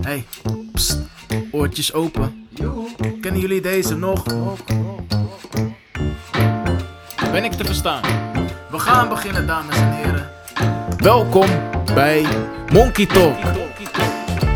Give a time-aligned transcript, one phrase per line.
[0.00, 0.24] Hey,
[0.72, 0.98] pst,
[1.50, 2.48] oortjes open.
[3.20, 4.24] Kennen jullie deze nog?
[7.32, 8.02] Ben ik te verstaan?
[8.70, 10.30] We gaan beginnen, dames en heren.
[10.96, 11.48] Welkom
[11.94, 12.26] bij
[12.72, 13.36] Monkey Talk.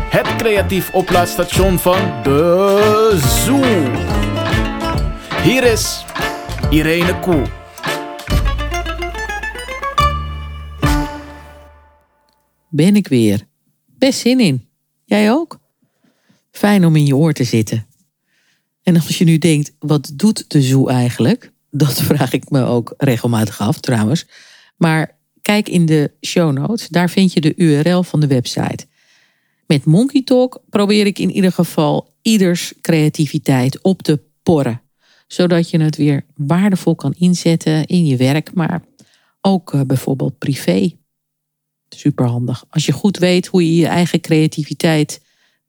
[0.09, 3.63] Het creatief oplaadstation van de Zoo.
[5.41, 6.05] Hier is
[6.69, 7.43] Irene Koel.
[12.75, 13.47] Ben ik weer.
[13.97, 14.67] Best zin in.
[15.05, 15.59] Jij ook?
[16.51, 17.85] Fijn om in je oor te zitten.
[18.83, 21.51] En als je nu denkt, wat doet de zoo eigenlijk?
[21.71, 24.25] Dat vraag ik me ook regelmatig af trouwens.
[24.77, 28.85] Maar kijk in de show notes, daar vind je de URL van de website.
[29.67, 34.81] Met Monkey Talk probeer ik in ieder geval ieders creativiteit op te porren.
[35.27, 38.83] Zodat je het weer waardevol kan inzetten in je werk, maar
[39.41, 41.01] ook eh, bijvoorbeeld privé.
[41.93, 42.65] Superhandig.
[42.69, 45.21] Als je goed weet hoe je je eigen creativiteit,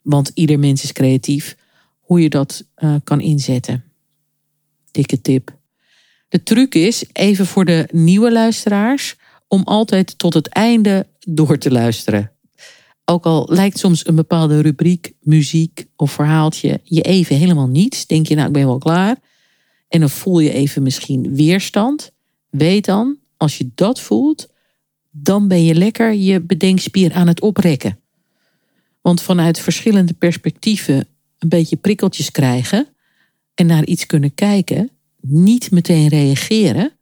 [0.02, 1.57] want ieder mens is creatief,
[2.01, 3.85] hoe je dat uh, kan inzetten.
[4.90, 5.57] Dikke tip.
[6.29, 9.16] De truc is, even voor de nieuwe luisteraars,
[9.49, 12.32] om altijd tot het einde door te luisteren.
[13.04, 18.27] Ook al lijkt soms een bepaalde rubriek, muziek of verhaaltje je even helemaal niets, denk
[18.27, 19.16] je nou ik ben wel klaar.
[19.88, 22.10] En dan voel je even misschien weerstand.
[22.51, 24.49] Weet dan, als je dat voelt,
[25.16, 27.98] dan ben je lekker je bedenkspier aan het oprekken.
[29.01, 31.06] Want vanuit verschillende perspectieven
[31.38, 32.88] een beetje prikkeltjes krijgen
[33.54, 34.90] en naar iets kunnen kijken,
[35.21, 36.93] niet meteen reageren,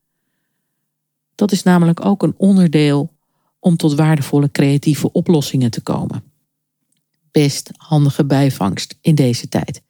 [1.34, 3.12] dat is namelijk ook een onderdeel
[3.58, 6.22] om tot waardevolle creatieve oplossingen te komen.
[7.30, 9.82] Best handige bijvangst in deze tijd.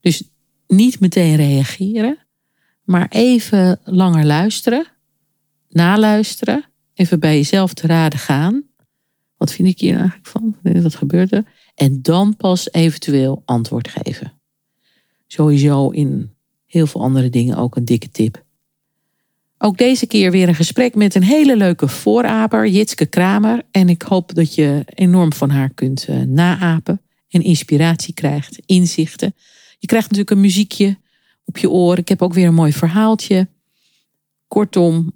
[0.00, 0.22] Dus
[0.66, 2.18] niet meteen reageren,
[2.84, 4.86] maar even langer luisteren,
[5.68, 6.67] naluisteren,
[6.98, 8.62] even bij jezelf te raden gaan.
[9.36, 10.56] Wat vind ik hier eigenlijk van?
[10.62, 11.44] Wat gebeurt er?
[11.74, 14.32] En dan pas eventueel antwoord geven.
[15.26, 16.34] Sowieso in
[16.66, 18.44] heel veel andere dingen ook een dikke tip.
[19.58, 23.62] Ook deze keer weer een gesprek met een hele leuke vooraper, Jitske Kramer.
[23.70, 29.34] En ik hoop dat je enorm van haar kunt uh, naapen en inspiratie krijgt, inzichten.
[29.78, 30.98] Je krijgt natuurlijk een muziekje
[31.44, 31.98] op je oor.
[31.98, 33.48] Ik heb ook weer een mooi verhaaltje.
[34.48, 35.12] Kortom,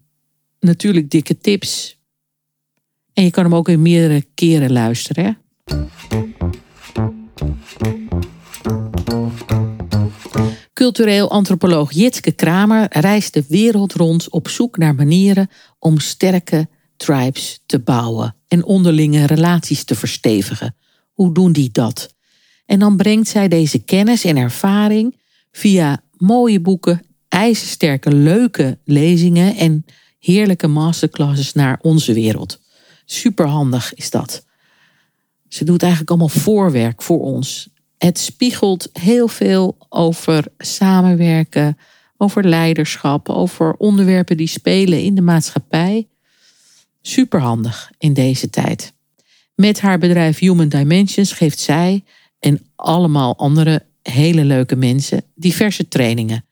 [0.62, 1.99] natuurlijk dikke tips.
[3.12, 5.25] En je kan hem ook in meerdere keren luisteren.
[5.25, 5.33] Hè?
[10.73, 17.62] Cultureel antropoloog Jitske Kramer reist de wereld rond op zoek naar manieren om sterke tribes
[17.67, 20.77] te bouwen en onderlinge relaties te verstevigen.
[21.12, 22.15] Hoe doen die dat?
[22.67, 25.21] En dan brengt zij deze kennis en ervaring
[25.53, 29.84] via mooie boeken, ijzersterke leuke lezingen en
[30.22, 32.60] heerlijke masterclasses naar onze wereld.
[33.05, 34.44] Superhandig is dat.
[35.49, 37.69] Ze doet eigenlijk allemaal voorwerk voor ons.
[37.99, 41.78] Het spiegelt heel veel over samenwerken,
[42.16, 46.09] over leiderschap, over onderwerpen die spelen in de maatschappij.
[47.00, 48.93] Superhandig in deze tijd.
[49.55, 52.05] Met haar bedrijf Human Dimensions geeft zij
[52.38, 56.44] en allemaal andere hele leuke mensen diverse trainingen.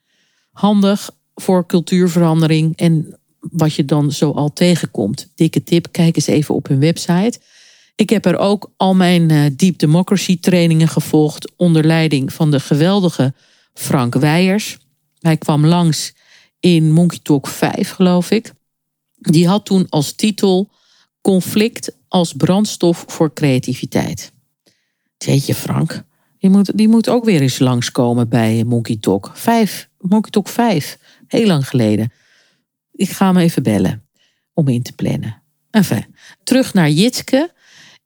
[0.53, 5.29] Handig voor cultuurverandering en wat je dan zo al tegenkomt.
[5.35, 7.39] Dikke tip, kijk eens even op hun website.
[7.95, 12.61] Ik heb er ook al mijn uh, Deep Democracy trainingen gevolgd onder leiding van de
[12.61, 13.35] geweldige
[13.75, 14.79] Frank Weijers.
[15.19, 16.13] Hij kwam langs
[16.61, 18.53] in Monkey Talk 5, geloof ik.
[19.19, 20.71] Die had toen als titel
[21.21, 24.33] Conflict als brandstof voor creativiteit.
[25.19, 26.03] Jeetje Frank,
[26.39, 29.89] die moet, die moet ook weer eens langskomen bij Monkey Talk 5.
[29.99, 32.13] Monkey Talk 5, heel lang geleden.
[33.01, 34.03] Ik ga hem even bellen
[34.55, 35.43] om in te plannen.
[35.71, 37.53] Enfin, terug naar Jitske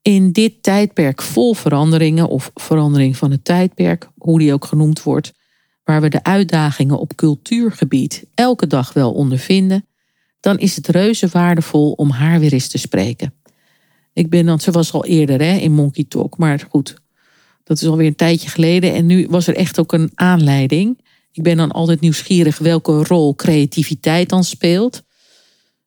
[0.03, 5.33] in dit tijdperk vol veranderingen, of verandering van het tijdperk, hoe die ook genoemd wordt,
[5.85, 9.87] waar we de uitdagingen op cultuurgebied elke dag wel ondervinden,
[10.41, 13.35] dan is het reuze waardevol om haar weer eens te spreken.
[14.13, 16.95] Ik ben dan, ze was al eerder hè, in Monkey Talk, maar goed,
[17.65, 21.04] dat is alweer een tijdje geleden en nu was er echt ook een aanleiding.
[21.35, 25.03] Ik ben dan altijd nieuwsgierig welke rol creativiteit dan speelt.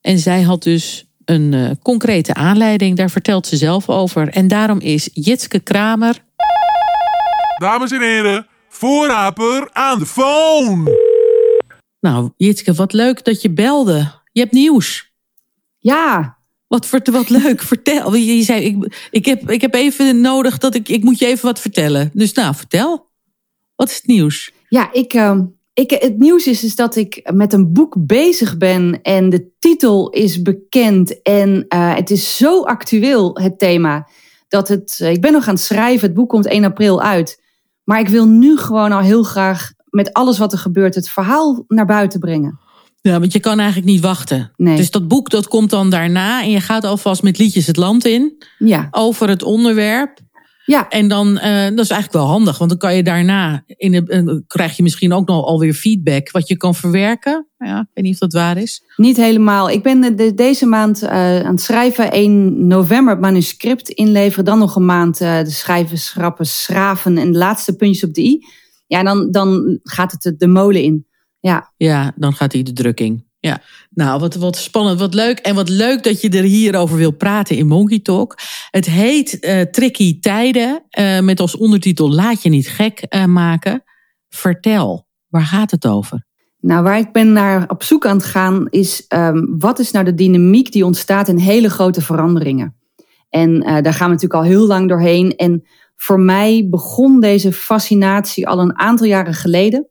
[0.02, 2.98] En zij had dus een uh, concrete aanleiding.
[2.98, 4.30] Daar vertelt ze zelf over.
[4.30, 6.26] En daarom is Jitske Kramer.
[7.58, 10.98] Dames en heren, voorraper aan de phone.
[12.00, 14.12] Nou, Jitske, wat leuk dat je belde.
[14.32, 15.12] Je hebt nieuws.
[15.78, 16.38] Ja.
[16.68, 18.16] Wat, wat leuk, vertel.
[18.16, 21.46] Je zei, ik, ik, heb, ik heb even nodig dat ik, ik moet je even
[21.46, 22.12] wat vertellen.
[22.14, 23.10] Dus nou, vertel.
[23.76, 24.52] Wat is het nieuws?
[24.68, 25.40] Ja, ik, uh,
[25.74, 30.10] ik, het nieuws is, is dat ik met een boek bezig ben en de titel
[30.10, 34.08] is bekend en uh, het is zo actueel, het thema,
[34.48, 35.00] dat het.
[35.00, 37.42] Ik ben nog aan het schrijven, het boek komt 1 april uit.
[37.84, 41.64] Maar ik wil nu gewoon al heel graag met alles wat er gebeurt het verhaal
[41.68, 42.60] naar buiten brengen.
[43.02, 44.52] Ja, want je kan eigenlijk niet wachten.
[44.56, 44.78] Nee.
[44.78, 48.06] Dus dat boek dat komt dan daarna en je gaat alvast met liedjes het land
[48.06, 50.20] in Ja, over het onderwerp.
[50.68, 50.90] Ja.
[50.90, 54.04] En dan, eh, dat is eigenlijk wel handig, want dan kan je daarna, in de,
[54.08, 57.48] eh, krijg je misschien ook nog alweer feedback wat je kan verwerken.
[57.58, 58.84] Ja, ik weet niet of dat waar is.
[58.96, 59.70] Niet helemaal.
[59.70, 61.10] Ik ben de- de- deze maand eh,
[61.40, 62.10] aan het schrijven.
[62.14, 64.46] 1 november het manuscript inleveren.
[64.46, 68.46] Dan nog een maand de schrijven, schrappen, schraven en de laatste puntjes op de i.
[68.88, 71.06] Ja, dan, dan gaat het de- de molen in.
[71.40, 73.26] Ja, Ja, dan gaat hij de drukking.
[73.40, 73.62] Ja.
[73.90, 75.40] Nou, wat, wat spannend, wat leuk.
[75.40, 78.38] En wat leuk dat je er hierover wil praten in Monkey Talk.
[78.72, 80.84] Het heet eh, Tricky Tijden.
[80.90, 83.84] eh, met als ondertitel Laat je niet gek eh, maken.
[84.30, 86.26] Vertel, waar gaat het over?
[86.60, 89.06] nou waar ik ben naar op zoek aan het gaan is...
[89.08, 92.76] ehm, wat is nou de dynamiek die ontstaat in hele grote veranderingen?
[93.30, 95.36] En eh, daar gaan we natuurlijk al heel lang doorheen.
[95.36, 95.64] En
[95.96, 99.90] voor mij begon deze fascinatie al een aantal jaren geleden.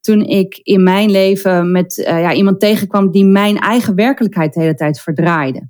[0.00, 4.60] Toen ik in mijn leven met eh, ja, iemand tegenkwam die mijn eigen werkelijkheid de
[4.60, 5.68] hele tijd verdraaide.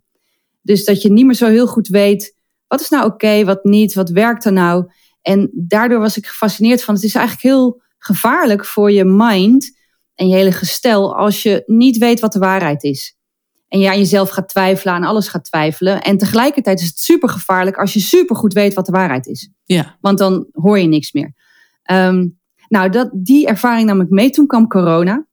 [0.62, 2.36] Dus dat je niet meer zo heel goed weet,
[2.66, 4.90] wat is nou oké, wat niet, wat werkt er nou?
[5.22, 9.78] En daardoor was ik gefascineerd van, het is eigenlijk heel gevaarlijk voor je mind
[10.14, 13.18] en je hele gestel als je niet weet wat de waarheid is.
[13.68, 16.02] En je aan jezelf gaat twijfelen, aan alles gaat twijfelen.
[16.02, 19.50] En tegelijkertijd is het super gevaarlijk als je super goed weet wat de waarheid is.
[19.64, 21.34] Ja, Want dan hoor je niks meer.
[21.82, 22.26] Ehm,
[22.70, 24.30] nou, dat, die ervaring nam ik mee.
[24.30, 25.26] Toen kwam corona.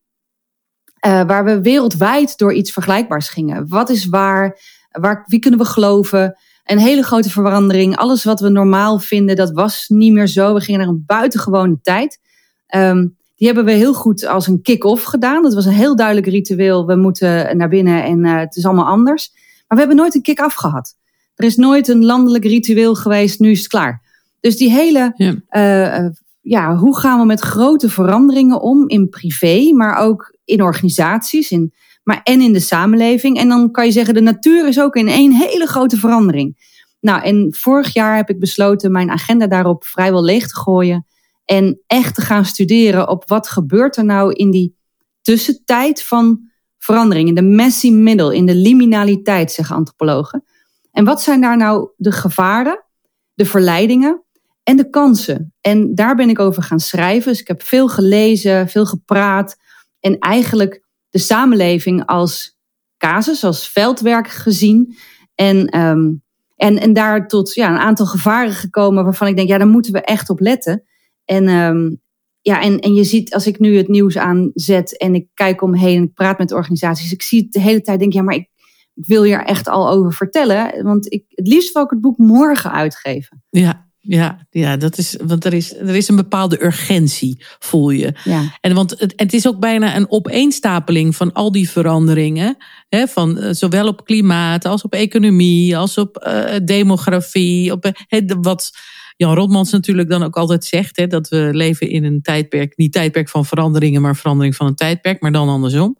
[0.99, 3.67] eh, waar we wereldwijd door iets vergelijkbaars gingen.
[3.67, 4.59] Wat is waar?
[4.91, 5.23] waar?
[5.27, 6.37] Wie kunnen we geloven?
[6.65, 7.95] Een hele grote verandering.
[7.97, 10.53] Alles wat we normaal vinden, dat was niet meer zo.
[10.53, 12.19] We gingen naar een buitengewone tijd.
[12.67, 15.43] Ehm, die hebben we heel goed als een kick-off gedaan.
[15.43, 16.85] Dat was een heel duidelijk ritueel.
[16.85, 19.29] We moeten naar binnen en eh, het is allemaal anders.
[19.67, 20.95] Maar we hebben nooit een kick-af gehad.
[21.35, 23.39] Er is nooit een landelijk ritueel geweest.
[23.39, 24.01] Nu is het klaar.
[24.39, 25.35] Dus die hele ja.
[25.49, 26.05] eh,
[26.47, 31.73] ja, hoe gaan we met grote veranderingen om in privé, maar ook in organisaties in,
[32.03, 33.37] maar en in de samenleving.
[33.37, 36.75] En dan kan je zeggen, de natuur is ook in één hele grote verandering.
[36.99, 41.05] Nou, en vorig jaar heb ik besloten mijn agenda daarop vrijwel leeg te gooien.
[41.45, 44.75] En echt te gaan studeren op wat gebeurt er nou in die
[45.21, 47.27] tussentijd van verandering.
[47.27, 50.43] In de messy middle, in de liminaliteit, zeggen antropologen.
[50.91, 52.85] En wat zijn daar nou de gevaren,
[53.33, 54.21] de verleidingen
[54.67, 55.53] en de kansen.
[55.61, 57.31] En daar ben ik over gaan schrijven.
[57.31, 59.57] Dus ik heb veel gelezen, veel gepraat.
[59.99, 62.57] En eigenlijk de samenleving als
[62.97, 64.95] casus, als veldwerk gezien.
[65.35, 66.23] En, um,
[66.55, 69.91] en, en daar tot ja, een aantal gevaren gekomen waarvan ik denk, ja, daar moeten
[69.91, 70.83] we echt op letten.
[71.25, 72.01] En, um,
[72.41, 75.97] ja, en, en je ziet, als ik nu het nieuws aanzet en ik kijk omheen
[75.97, 78.49] en ik praat met organisaties, ik zie het de hele tijd, denk ja, maar ik,
[78.93, 80.83] ik wil hier echt al over vertellen.
[80.83, 83.43] Want ik, het liefst wil ik het boek morgen uitgeven.
[83.49, 88.13] Ja, ja, ja, dat is, want er is, er is een bepaalde urgentie, voel je.
[88.23, 88.57] Ja.
[88.61, 92.57] En want het, het is ook bijna een opeenstapeling van al die veranderingen.
[92.89, 97.71] Hè, van, uh, zowel op klimaat als op economie, als op uh, demografie.
[97.71, 98.71] Op, he, wat
[99.15, 102.93] Jan Rotmans natuurlijk dan ook altijd zegt: hè, dat we leven in een tijdperk, niet
[102.93, 105.97] tijdperk van veranderingen, maar verandering van een tijdperk, maar dan andersom.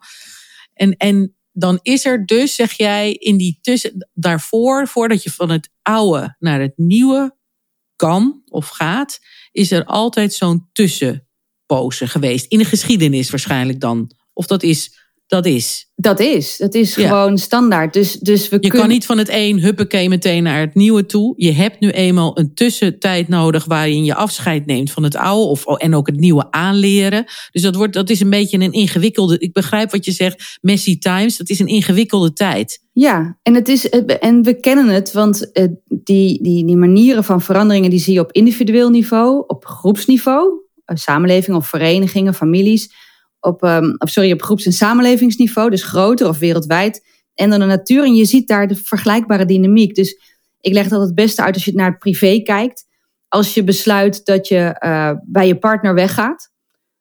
[0.74, 5.50] En, en dan is er dus, zeg jij, in die tussen, daarvoor, voordat je van
[5.50, 7.36] het oude naar het nieuwe
[7.98, 9.18] kan of gaat,
[9.52, 12.46] is er altijd zo'n tussenpose geweest.
[12.46, 14.10] In de geschiedenis waarschijnlijk dan.
[14.32, 14.97] Of dat is.
[15.28, 15.90] Dat is.
[15.94, 16.56] Dat is.
[16.56, 17.08] Dat is ja.
[17.08, 17.92] gewoon standaard.
[17.92, 18.78] Dus, dus we je kunnen...
[18.78, 21.34] kan niet van het een huppakee meteen naar het nieuwe toe.
[21.36, 25.50] Je hebt nu eenmaal een tussentijd nodig waarin je afscheid neemt van het oude.
[25.50, 27.24] Of, en ook het nieuwe aanleren.
[27.50, 29.38] Dus dat, wordt, dat is een beetje een ingewikkelde.
[29.38, 30.58] Ik begrijp wat je zegt.
[30.60, 31.36] Messy times.
[31.36, 32.80] Dat is een ingewikkelde tijd.
[32.92, 35.50] Ja, en, het is, en we kennen het, want
[35.86, 40.52] die, die, die manieren van veranderingen die zie je op individueel niveau, op groepsniveau,
[40.84, 42.90] samenleving of verenigingen, families,
[43.40, 47.66] op, um, of sorry, op groeps- en samenlevingsniveau, dus groter of wereldwijd, en dan de
[47.66, 48.04] natuur.
[48.04, 49.94] En je ziet daar de vergelijkbare dynamiek.
[49.94, 50.20] Dus
[50.60, 52.86] ik leg dat het beste uit als je naar het privé kijkt.
[53.28, 56.50] Als je besluit dat je uh, bij je partner weggaat,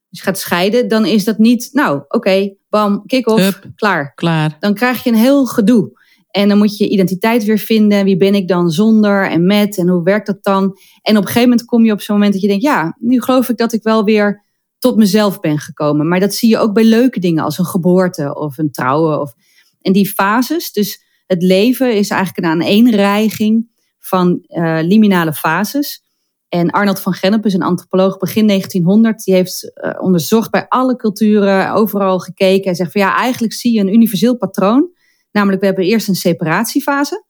[0.09, 4.13] dus gaat scheiden, dan is dat niet, nou, oké, okay, bam, kick-off, klaar.
[4.13, 4.57] Klaar.
[4.59, 5.95] Dan krijg je een heel gedoe.
[6.27, 8.05] En dan moet je je identiteit weer vinden.
[8.05, 10.63] Wie ben ik dan zonder en met en hoe werkt dat dan?
[11.01, 13.21] En op een gegeven moment kom je op zo'n moment dat je denkt, ja, nu
[13.21, 14.43] geloof ik dat ik wel weer
[14.79, 16.07] tot mezelf ben gekomen.
[16.07, 19.21] Maar dat zie je ook bij leuke dingen als een geboorte of een trouwen.
[19.21, 19.33] Of...
[19.81, 23.69] En die fases, dus het leven is eigenlijk een aaneenreiging
[23.99, 26.05] van uh, liminale fases.
[26.49, 29.23] En Arnold van Gennep is een antropoloog begin 1900.
[29.23, 32.69] Die heeft uh, onderzocht bij alle culturen, overal gekeken.
[32.69, 34.89] En zegt van ja, eigenlijk zie je een universeel patroon.
[35.31, 37.25] Namelijk, we hebben eerst een separatiefase.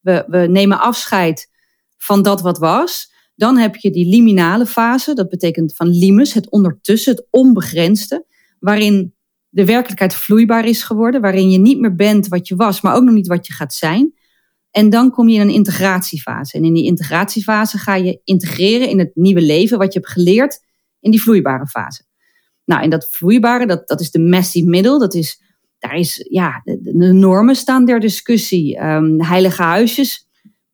[0.00, 1.50] We, we nemen afscheid
[1.96, 3.12] van dat wat was.
[3.36, 8.26] Dan heb je die liminale fase, dat betekent van limus, het ondertussen, het onbegrensde,
[8.58, 9.14] waarin
[9.48, 13.04] de werkelijkheid vloeibaar is geworden, waarin je niet meer bent wat je was, maar ook
[13.04, 14.14] nog niet wat je gaat zijn.
[14.70, 16.56] En dan kom je in een integratiefase.
[16.56, 20.60] En in die integratiefase ga je integreren in het nieuwe leven wat je hebt geleerd
[21.00, 22.02] in die vloeibare fase.
[22.64, 24.98] Nou, en dat vloeibare, dat, dat is de messy middel.
[24.98, 25.42] Dat is,
[25.78, 28.84] daar is, ja, de, normen staan ter discussie.
[28.84, 30.25] Um, heilige huisjes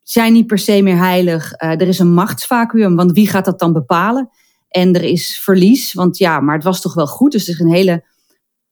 [0.03, 1.53] zijn niet per se meer heilig.
[1.61, 4.29] Uh, er is een machtsvacuum, want wie gaat dat dan bepalen?
[4.69, 7.31] En er is verlies, want ja, maar het was toch wel goed.
[7.31, 8.03] Dus er is een hele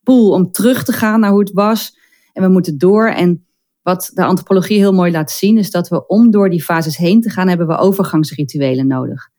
[0.04, 1.98] pool om terug te gaan naar hoe het was.
[2.34, 3.08] En we moeten door.
[3.08, 3.46] En
[3.82, 7.22] wat de antropologie heel mooi laat zien, is dat we om door die fases heen
[7.22, 9.30] te gaan, hebben we overgangsrituelen nodig.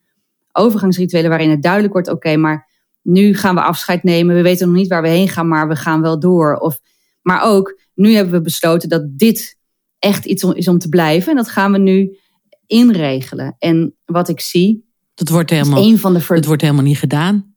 [0.52, 2.68] Overgangsrituelen waarin het duidelijk wordt: oké, maar
[3.02, 4.34] nu gaan we afscheid nemen.
[4.34, 6.54] We weten nog niet waar we heen gaan, maar we gaan wel door.
[6.56, 6.80] Of,
[7.22, 9.58] maar ook, nu hebben we besloten dat dit
[10.02, 11.30] echt iets is om te blijven.
[11.30, 12.18] En dat gaan we nu
[12.66, 13.56] inregelen.
[13.58, 14.84] En wat ik zie.
[15.14, 17.54] Dat wordt helemaal, een van de het wordt helemaal niet gedaan,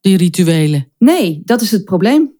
[0.00, 0.92] die rituelen.
[0.98, 2.32] Nee, dat is het probleem.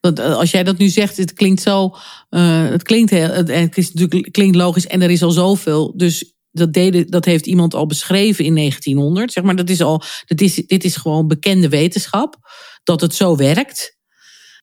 [0.00, 1.94] Want eh, als jij dat nu zegt, het klinkt zo.
[2.30, 5.96] Uh, het, klinkt heel, het, is natuurlijk, klinkt logisch en er is al zoveel.
[5.96, 9.32] Dus dat, deden, dat heeft iemand al beschreven in 1900.
[9.32, 12.36] Zeg maar, dat is al, dat is, dit is gewoon bekende wetenschap.
[12.84, 13.95] Dat het zo werkt.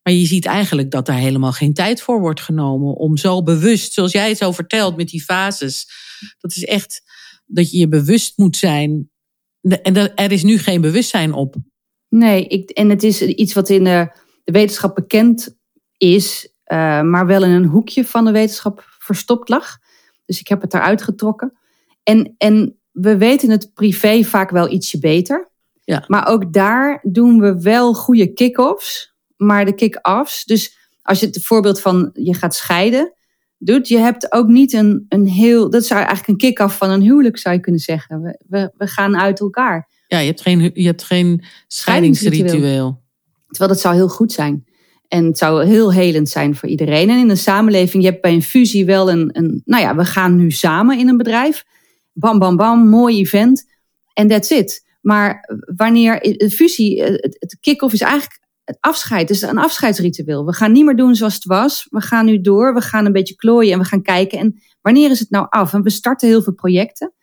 [0.04, 2.96] Maar je ziet eigenlijk dat daar helemaal geen tijd voor wordt genomen.
[2.96, 5.88] Om zo bewust, zoals jij het zo vertelt met die fases.
[6.40, 7.02] Dat is echt
[7.46, 9.10] dat je je bewust moet zijn.
[9.62, 11.56] En er is nu geen bewustzijn op.
[12.10, 14.12] Nee, ik, en het is iets wat in de,
[14.44, 15.58] de wetenschap bekend
[15.98, 16.48] is.
[16.68, 19.78] Uh, maar wel in een hoekje van de wetenschap verstopt lag.
[20.26, 21.58] Dus ik heb het eruit getrokken.
[22.04, 25.52] En, en we weten het privé vaak wel ietsje beter.
[25.84, 26.04] Ja.
[26.08, 30.44] Maar ook daar doen we wel goede kick-offs, maar de kick-offs.
[30.44, 33.14] Dus als je het voorbeeld van je gaat scheiden
[33.58, 35.70] doet, je hebt ook niet een, een heel.
[35.70, 38.22] Dat zou eigenlijk een kick-off van een huwelijk, zou je kunnen zeggen.
[38.22, 39.90] We, we, we gaan uit elkaar.
[40.08, 43.02] Ja, je hebt geen, je hebt geen scheidingsritueel.
[43.48, 44.66] Terwijl dat zou heel goed zijn.
[45.08, 47.10] En het zou heel helend zijn voor iedereen.
[47.10, 50.06] En in een samenleving, je hebt bij een fusie wel een, een nou ja, we
[50.06, 51.66] gaan nu samen in een bedrijf
[52.14, 53.66] bam, bam, bam, mooi event.
[54.14, 54.86] En that's it.
[55.02, 59.28] Maar wanneer de fusie, het, het kick-off is eigenlijk het afscheid.
[59.28, 60.46] Dus een afscheidsritueel.
[60.46, 61.88] We gaan niet meer doen zoals het was.
[61.90, 62.74] We gaan nu door.
[62.74, 64.40] We gaan een beetje klooien en we gaan kijken.
[64.40, 65.74] En wanneer is het nou af?
[65.74, 67.14] En we starten heel veel projecten,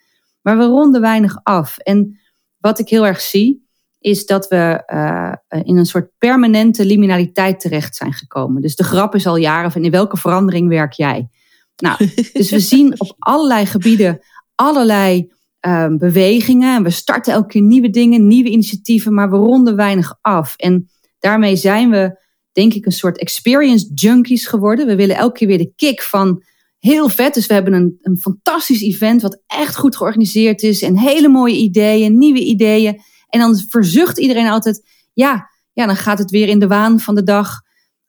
[0.43, 1.79] maar we ronden weinig af.
[1.79, 2.21] En
[2.59, 3.69] wat ik heel erg zie,
[3.99, 8.63] is dat we uh, in een soort permanente liminaliteit terecht zijn gekomen.
[8.63, 11.29] Dus de grap is al jaren van in welke verandering werk jij?
[11.77, 11.97] Nou,
[12.33, 14.21] dus we zien op allerlei gebieden
[14.55, 16.77] allerlei um, bewegingen.
[16.77, 20.57] En we starten elke keer nieuwe dingen, nieuwe initiatieven, maar we ronden weinig af.
[20.57, 20.91] En
[21.21, 22.19] daarmee zijn we,
[22.53, 24.87] denk ik, een soort experience junkies geworden.
[24.87, 26.43] We willen elke keer weer de kick van
[26.79, 27.35] heel vet.
[27.35, 31.57] Dus we hebben een, een fantastisch event wat echt goed georganiseerd is en hele mooie
[31.57, 33.01] ideeën, nieuwe ideeën.
[33.29, 37.15] En dan verzucht iedereen altijd, ja, ja, dan gaat het weer in de waan van
[37.15, 37.61] de dag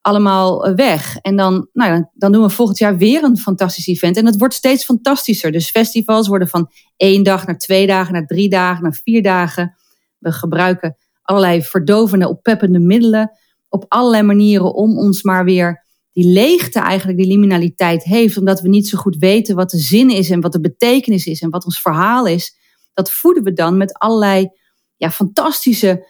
[0.01, 1.17] allemaal eh, weg.
[1.17, 4.17] En dan, nou ja, dan doen we volgend jaar weer een fantastisch event.
[4.17, 5.51] En het wordt steeds fantastischer.
[5.51, 9.75] Dus festivals worden van één dag naar twee dagen, naar drie dagen, naar vier dagen.
[10.17, 13.31] We gebruiken allerlei verdovende, oppeppende middelen
[13.69, 18.67] op allerlei manieren om ons maar weer die leegte eigenlijk, die liminaliteit heeft, omdat we
[18.67, 21.65] niet zo goed weten wat de zin is en wat de betekenis is en wat
[21.65, 22.55] ons verhaal is.
[22.93, 24.49] Dat voeden we dan met allerlei
[24.95, 26.07] ja, fantastische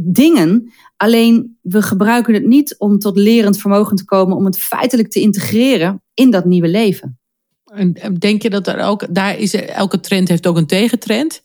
[0.00, 0.72] dingen.
[0.96, 5.20] Alleen we gebruiken het niet om tot lerend vermogen te komen, om het feitelijk te
[5.20, 7.18] integreren in dat nieuwe leven.
[7.74, 11.42] En denk je dat er ook, daar is elke trend heeft ook een tegentrend?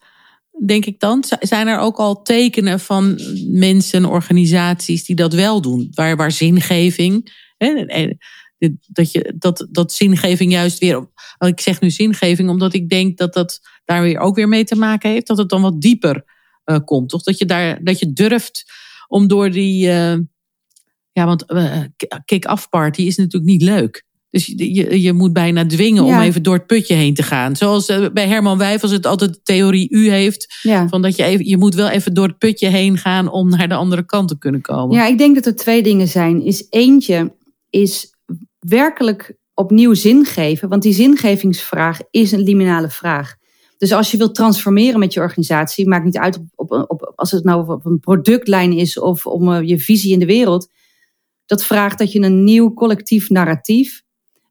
[0.65, 1.24] Denk ik dan.
[1.39, 5.88] Zijn er ook al tekenen van mensen, organisaties die dat wel doen?
[5.93, 7.85] Waar, waar zingeving, hè,
[8.88, 11.09] dat, je, dat, dat zingeving juist weer.
[11.38, 14.75] Ik zeg nu zingeving omdat ik denk dat dat daar weer ook weer mee te
[14.75, 15.27] maken heeft.
[15.27, 16.24] Dat het dan wat dieper
[16.65, 17.09] uh, komt.
[17.09, 18.65] Toch dat je daar dat je durft
[19.07, 19.88] om door die.
[19.88, 20.17] Uh,
[21.12, 21.83] ja, want uh,
[22.25, 24.04] kick-off party is natuurlijk niet leuk.
[24.36, 27.56] Dus je, je moet bijna dwingen om even door het putje heen te gaan.
[27.56, 30.60] Zoals bij Herman Wijfels het altijd de theorie U heeft.
[30.88, 33.68] Van dat je, even, je moet wel even door het putje heen gaan om naar
[33.68, 34.96] de andere kant te kunnen komen.
[34.96, 36.42] Ja, ik denk dat er twee dingen zijn.
[36.42, 37.36] Is eentje
[37.70, 38.15] is
[38.60, 40.70] werkelijk opnieuw zin geven.
[40.70, 43.36] Want die zingevingsvraag is een liminale vraag.
[43.77, 47.32] Dus als je wilt transformeren met je organisatie, maakt niet uit op, op, op als
[47.32, 50.68] het nou op een productlijn is of om uh, je visie in de wereld.
[51.46, 54.04] Dat vraagt dat je een nieuw collectief narratief,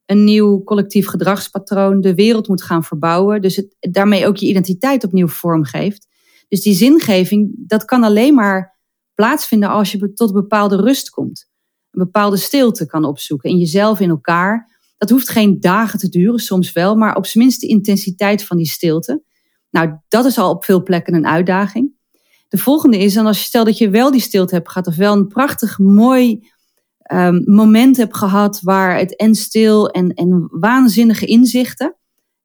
[0.06, 3.42] een nieuw collectief gedragspatroon, de wereld moet gaan verbouwen.
[3.42, 6.06] Dus het, daarmee ook je identiteit opnieuw vormgeeft.
[6.48, 8.78] Dus die zingeving, dat kan alleen maar
[9.14, 11.48] plaatsvinden als je tot bepaalde rust komt.
[11.90, 14.72] Een bepaalde stilte kan opzoeken in jezelf, in elkaar.
[14.96, 18.56] Dat hoeft geen dagen te duren, soms wel, maar op zijn minst de intensiteit van
[18.56, 19.22] die stilte.
[19.70, 21.92] Nou, dat is al op veel plekken een uitdaging.
[22.48, 24.96] De volgende is dan als je stelt dat je wel die stilte hebt gehad, of
[24.96, 26.50] wel een prachtig mooi
[27.12, 31.96] um, moment hebt gehad waar het en stil en, en waanzinnige inzichten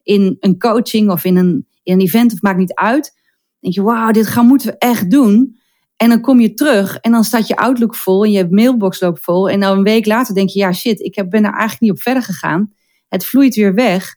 [0.04, 3.18] in een coaching of in een, in een event, of maakt niet uit.
[3.60, 5.58] Denk je, wauw, dit gaan moeten we echt doen.
[5.96, 9.24] En dan kom je terug en dan staat je Outlook vol en je mailbox loopt
[9.24, 9.50] vol.
[9.50, 12.02] En dan een week later denk je, ja shit, ik ben er eigenlijk niet op
[12.02, 12.74] verder gegaan.
[13.08, 14.16] Het vloeit weer weg.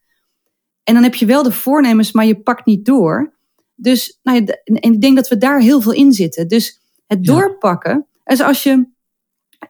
[0.85, 3.35] En dan heb je wel de voornemens, maar je pakt niet door.
[3.75, 6.49] Dus nou ja, en ik denk dat we daar heel veel in zitten.
[6.49, 8.87] Dus het doorpakken als je,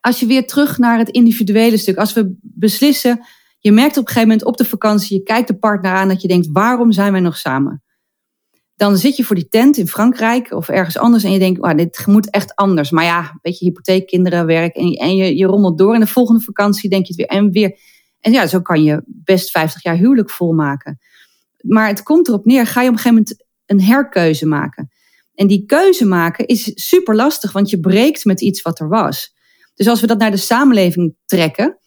[0.01, 1.97] als je weer terug naar het individuele stuk.
[1.97, 3.21] Als we beslissen,
[3.59, 6.23] je merkt op een gegeven moment op de vakantie, je kijkt de partner aan dat
[6.23, 7.83] je denkt, waarom zijn wij nog samen?
[8.77, 12.07] Dan zit je voor die tent in Frankrijk of ergens anders en je denkt, dit
[12.07, 12.91] moet echt anders.
[12.91, 15.95] Maar ja, een beetje hypotheek, kinderen, werk en, en je, je rommelt door.
[15.95, 17.79] En de volgende vakantie denk je het weer en weer.
[18.21, 20.99] En ja, zo kan je best 50 jaar huwelijk volmaken.
[21.61, 24.91] Maar het komt erop neer, ga je op een gegeven moment een herkeuze maken.
[25.35, 29.32] En die keuze maken is super lastig, want je breekt met iets wat er was.
[29.75, 31.79] Dus als we dat naar de samenleving trekken,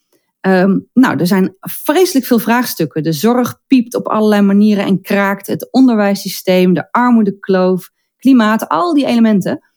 [0.41, 3.03] um, nou, er zijn vreselijk veel vraagstukken.
[3.03, 5.47] De zorg piept op allerlei manieren en kraakt.
[5.47, 9.73] Het onderwijssysteem, de armoedekloof, klimaat, al die elementen.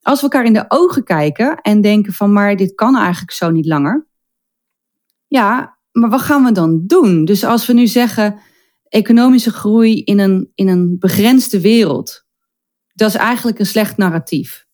[0.00, 3.50] Als we elkaar in de ogen kijken en denken van, maar dit kan eigenlijk zo
[3.50, 4.06] niet langer.
[5.26, 7.24] Ja, maar wat gaan we dan doen?
[7.24, 8.38] Dus als we nu zeggen,
[8.88, 12.24] economische groei in een, in een begrensde wereld.
[12.94, 14.66] Dat is eigenlijk een slecht narratief.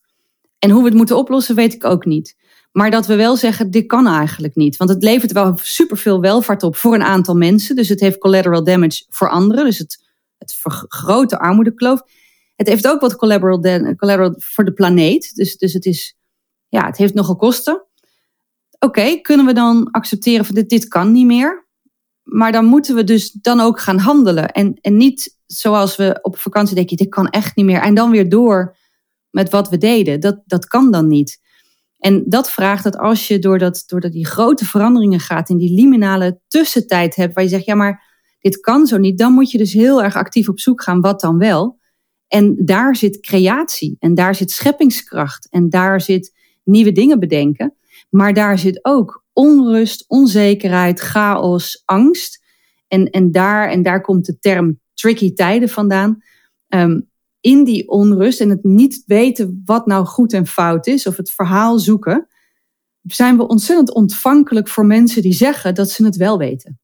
[0.58, 2.36] En hoe we het moeten oplossen, weet ik ook niet.
[2.72, 4.76] Maar dat we wel zeggen, dit kan eigenlijk niet.
[4.76, 7.76] Want het levert wel superveel welvaart op voor een aantal mensen.
[7.76, 9.64] Dus het heeft collateral damage voor anderen.
[9.64, 10.04] Dus het,
[10.38, 12.02] het vergroot de armoedekloof.
[12.56, 13.60] Het heeft ook wat collateral,
[13.96, 15.34] collateral voor de planeet.
[15.34, 16.16] Dus, dus het, is,
[16.68, 17.84] ja, het heeft nogal kosten.
[18.78, 21.66] Oké, kunnen we dan accepteren van dit, dit kan niet meer?
[22.22, 24.48] Maar dan moeten we dus dan ook gaan handelen.
[24.48, 27.80] En, en niet zoals we op vakantie denken, dit kan echt niet meer.
[27.80, 28.76] En dan weer door
[29.30, 30.20] met wat we deden.
[30.20, 31.40] Dat, dat kan dan niet.
[32.02, 35.56] En dat vraagt dat als je door, dat, door dat die grote veranderingen gaat, in
[35.56, 38.04] die liminale tussentijd hebt, waar je zegt, ja maar
[38.40, 41.20] dit kan zo niet, dan moet je dus heel erg actief op zoek gaan, wat
[41.20, 41.78] dan wel.
[42.28, 46.32] En daar zit creatie en daar zit scheppingskracht en daar zit
[46.64, 47.76] nieuwe dingen bedenken.
[48.10, 52.44] Maar daar zit ook onrust, onzekerheid, chaos, angst.
[52.88, 56.22] En, en, daar, en daar komt de term tricky tijden vandaan.
[56.68, 57.00] Ehm,
[57.42, 61.30] in die onrust en het niet weten wat nou goed en fout is, of het
[61.30, 62.28] verhaal zoeken,
[63.02, 66.80] zijn we ontzettend ontvankelijk voor mensen die zeggen dat ze het wel weten.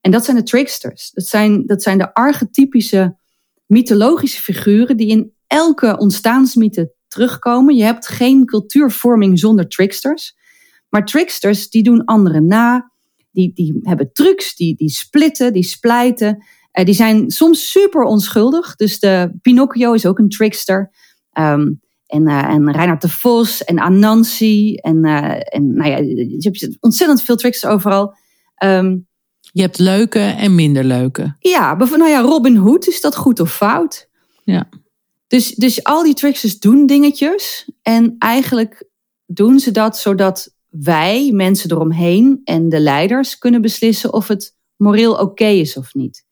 [0.00, 1.10] En dat zijn de tricksters.
[1.10, 3.16] Dat zijn, dat zijn de archetypische
[3.66, 7.76] mythologische figuren die in elke ontstaansmythe terugkomen.
[7.76, 10.36] Je hebt geen cultuurvorming zonder tricksters.
[10.88, 12.92] Maar tricksters, die doen anderen na.
[13.30, 16.44] Die, die hebben trucs, die, die splitten, die splijten.
[16.78, 18.76] Uh, die zijn soms super onschuldig.
[18.76, 20.90] Dus de Pinocchio is ook een trickster.
[21.38, 24.74] Um, en, uh, en Reinhard de Vos en Anansi.
[24.74, 28.14] En, uh, en nou ja, je hebt ontzettend veel tricksters overal.
[28.64, 29.06] Um,
[29.40, 31.36] je hebt leuke en minder leuke.
[31.38, 34.08] Ja, nou ja, Robin Hood, is dat goed of fout?
[34.44, 34.68] Ja.
[35.26, 37.70] Dus, dus al die tricksters doen dingetjes.
[37.82, 38.88] En eigenlijk
[39.26, 45.14] doen ze dat zodat wij, mensen eromheen en de leiders kunnen beslissen of het moreel
[45.14, 46.25] oké is of niet.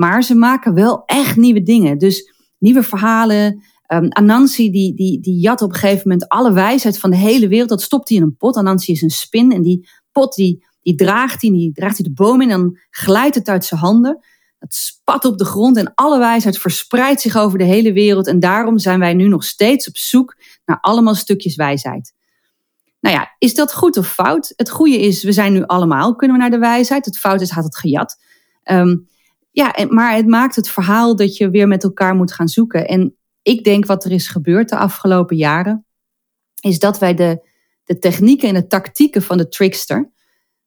[0.00, 1.98] Maar ze maken wel echt nieuwe dingen.
[1.98, 3.62] Dus nieuwe verhalen.
[3.88, 7.48] Um, Anansi die, die, die jat op een gegeven moment alle wijsheid van de hele
[7.48, 7.68] wereld.
[7.68, 8.56] Dat stopt hij in een pot.
[8.56, 12.12] Anansi is een spin en die pot die, die draagt hij, die draagt hij de
[12.12, 14.24] boom in en dan glijdt het uit zijn handen.
[14.58, 18.26] Het spat op de grond en alle wijsheid verspreidt zich over de hele wereld.
[18.26, 22.14] En daarom zijn wij nu nog steeds op zoek naar allemaal stukjes wijsheid.
[23.00, 24.52] Nou ja, is dat goed of fout?
[24.56, 27.04] Het goede is, we zijn nu allemaal, kunnen we naar de wijsheid.
[27.04, 28.16] Het fout is, had het gejat.
[28.64, 29.08] Um,
[29.50, 32.88] ja, maar het maakt het verhaal dat je weer met elkaar moet gaan zoeken.
[32.88, 35.86] En ik denk wat er is gebeurd de afgelopen jaren,
[36.60, 37.48] is dat wij de,
[37.84, 40.10] de technieken en de tactieken van de trickster,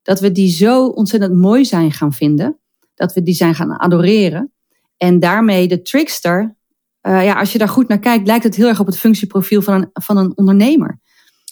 [0.01, 2.59] dat we die zo ontzettend mooi zijn gaan vinden,
[2.95, 4.51] dat we die zijn gaan adoreren.
[4.97, 6.55] En daarmee de trickster,
[7.01, 9.61] uh, ja, als je daar goed naar kijkt, lijkt het heel erg op het functieprofiel
[9.61, 10.99] van een, van een ondernemer.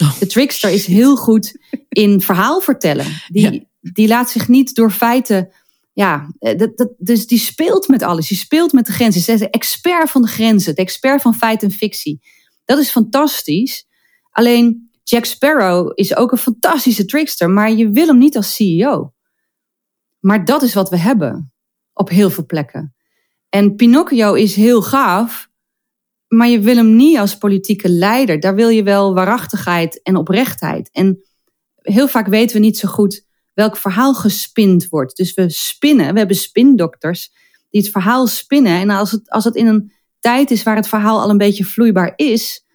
[0.03, 0.19] Oh.
[0.19, 1.57] De trickster is heel goed
[1.89, 3.05] in verhaal vertellen.
[3.27, 5.49] Die, die laat zich niet door feiten.
[5.93, 8.27] Ja, eh, dat, dus die speelt met alles.
[8.27, 9.21] Die speelt met de grenzen.
[9.21, 10.75] Ze is de expert van de grenzen.
[10.75, 12.21] De expert van feit en fictie.
[12.65, 13.87] Dat is fantastisch.
[14.29, 17.49] Alleen Jack Sparrow is ook een fantastische trickster.
[17.49, 19.13] Maar je wil hem niet als CEO.
[20.19, 21.53] Maar dat is wat we hebben.
[21.93, 22.95] Op heel veel plekken.
[23.49, 25.49] En Pinocchio is heel gaaf.
[26.27, 28.39] Maar je wil hem niet als politieke leider.
[28.39, 30.89] Daar wil je wel waarachtigheid en oprechtheid.
[30.91, 31.23] En
[31.75, 33.25] heel vaak weten we niet zo goed
[33.61, 35.15] welk verhaal gespind wordt.
[35.17, 37.31] Dus we spinnen, we hebben spindokters
[37.69, 38.79] die het verhaal spinnen.
[38.79, 41.65] En als het, als het in een tijd is waar het verhaal al een beetje
[41.65, 42.65] vloeibaar is,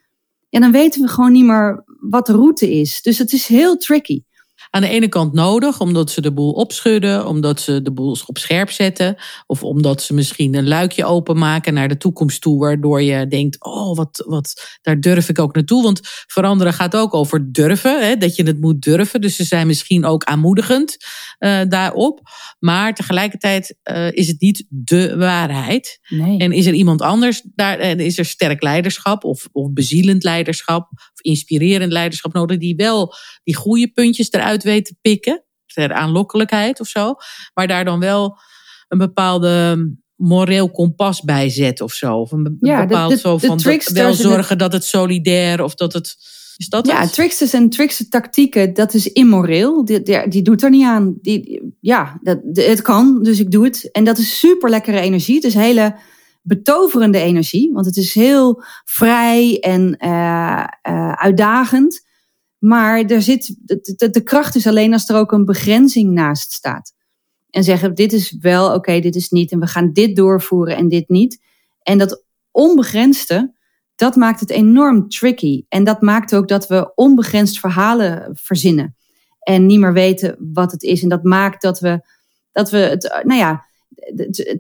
[0.49, 3.03] ja, dan weten we gewoon niet meer wat de route is.
[3.03, 4.22] Dus het is heel tricky
[4.70, 8.38] aan de ene kant nodig, omdat ze de boel opschudden, omdat ze de boel op
[8.38, 13.29] scherp zetten, of omdat ze misschien een luikje openmaken naar de toekomst toe, waardoor je
[13.29, 15.83] denkt, oh, wat, wat, daar durf ik ook naartoe.
[15.83, 19.20] Want veranderen gaat ook over durven, hè, dat je het moet durven.
[19.20, 20.96] Dus ze zijn misschien ook aanmoedigend
[21.38, 22.20] uh, daarop.
[22.59, 25.98] Maar tegelijkertijd uh, is het niet de waarheid.
[26.09, 26.38] Nee.
[26.38, 30.90] En is er iemand anders, daar uh, is er sterk leiderschap of, of bezielend leiderschap
[30.92, 35.45] of inspirerend leiderschap nodig, die wel die goede puntjes eruit weet te pikken.
[35.66, 37.14] Ter aanlokkelijkheid of zo.
[37.55, 38.38] Maar daar dan wel
[38.88, 42.16] een bepaalde moreel kompas bij zet of zo.
[42.16, 44.73] Of een Ja, bepaald de- de- zo de van tricksters wel en de- zorgen dat
[44.73, 46.16] het solidair of dat het.
[46.57, 47.12] Is dat Ja, het?
[47.12, 49.85] tricksters en trickster tactieken, dat is immoreel.
[49.85, 51.14] Die, die, die doet er niet aan.
[51.23, 53.88] Die, ja, dat, de- het kan, dus ik doe het.
[53.92, 55.35] En dat is super lekkere energie.
[55.35, 55.95] Het is hele
[56.42, 62.06] betoverende energie, want het is heel vrij en eh, eh, uitdagend.
[62.66, 63.57] Maar er zit,
[64.12, 66.94] de, kracht is alleen als er ook een begrenzing naast staat.
[67.50, 69.52] En zeggen, dit is wel oké, dit is niet.
[69.52, 71.42] En we gaan dit doorvoeren en dit niet.
[71.83, 73.55] En dat onbegrensde,
[73.94, 75.64] dat maakt het enorm tricky.
[75.68, 78.96] En dat maakt ook dat we onbegrensd verhalen verzinnen.
[79.38, 81.02] En niet meer weten wat het is.
[81.02, 82.00] En dat maakt dat we,
[82.52, 83.65] dat we het, nou ja,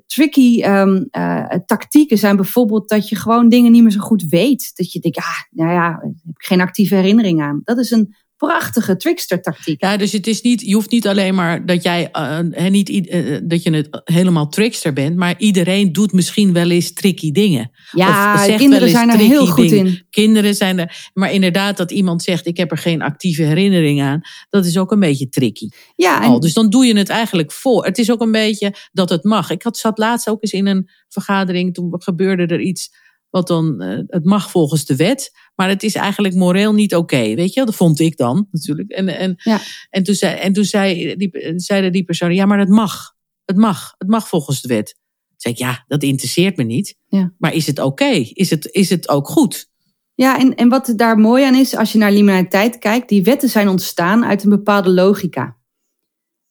[0.06, 4.76] tricky ehm, eh, tactieken zijn bijvoorbeeld dat je gewoon dingen niet meer zo goed weet.
[4.76, 7.60] Dat je denkt, ah, nou ja, heb ik geen actieve herinnering aan.
[7.64, 9.82] Dat is een prachtige trickster tactiek.
[9.82, 13.38] Ja, dus het is niet, je hoeft niet alleen maar dat jij eh, niet, eh,
[13.44, 17.70] dat je het helemaal trickster bent, maar iedereen doet misschien wel eens tricky dingen.
[17.92, 19.86] Ja, Of zegt wel kinderen zijn er heel goed dingen.
[19.86, 20.06] in.
[20.10, 24.20] Kinderen zijn er, maar inderdaad dat iemand zegt ik heb er geen actieve herinnering aan,
[24.50, 25.68] dat is ook een beetje tricky.
[25.94, 26.40] Ja, en Al.
[26.40, 27.84] Dus dan doe je het eigenlijk voor.
[27.84, 29.50] Het is ook een beetje dat het mag.
[29.50, 32.90] Ik had, zat laatst ook eens in een vergadering, toen gebeurde er iets
[33.30, 37.34] wat dan, eh, het mag volgens de wet, maar het is eigenlijk moreel niet oké.
[37.34, 38.90] weet je, dat vond ik dan natuurlijk.
[38.90, 39.60] En, en, Ja.
[39.90, 43.14] en toen, zei, en toen zei die, zeiden die persoon, ja, maar het mag.
[43.44, 43.94] Het mag.
[43.98, 44.86] Het mag volgens de wet.
[45.28, 46.96] Toen zei ik, ja, dat interesseert me niet.
[47.08, 47.32] Ja.
[47.38, 48.10] Maar is het oké?
[48.32, 49.68] Is, het, is het ook goed?
[50.14, 53.48] Ja, en, en wat daar mooi aan is, als je naar liminaliteit kijkt, die wetten
[53.48, 55.56] zijn ontstaan uit een bepaalde logica.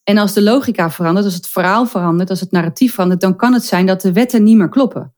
[0.04, 3.54] En als de logica verandert, als het verhaal verandert, als het narratief verandert, dan kan
[3.54, 5.15] het zijn dat de wetten niet meer kloppen.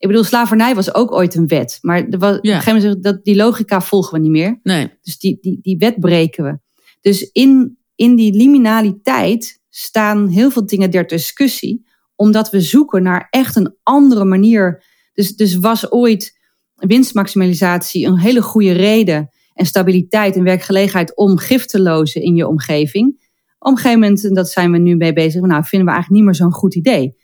[0.00, 3.02] Ik bedoel, slavernij was ook ooit een wet, maar er was, op een gegeven moment
[3.02, 4.60] dat die logica volgen we niet meer.
[4.62, 4.92] Nee.
[5.02, 6.58] Dus die, die, die wet breken we.
[7.00, 13.26] Dus in, in die liminaliteit staan heel veel dingen ter discussie, omdat we zoeken naar
[13.30, 14.84] echt een andere manier.
[15.12, 16.38] Dus, dus was ooit
[16.74, 22.46] winstmaximalisatie een hele goede reden en stabiliteit en werkgelegenheid om gif te lozen in je
[22.46, 23.28] omgeving.
[23.58, 26.10] Op een gegeven moment, en dat zijn we nu mee bezig, nou vinden we eigenlijk
[26.10, 27.16] niet meer zo'n goed idee.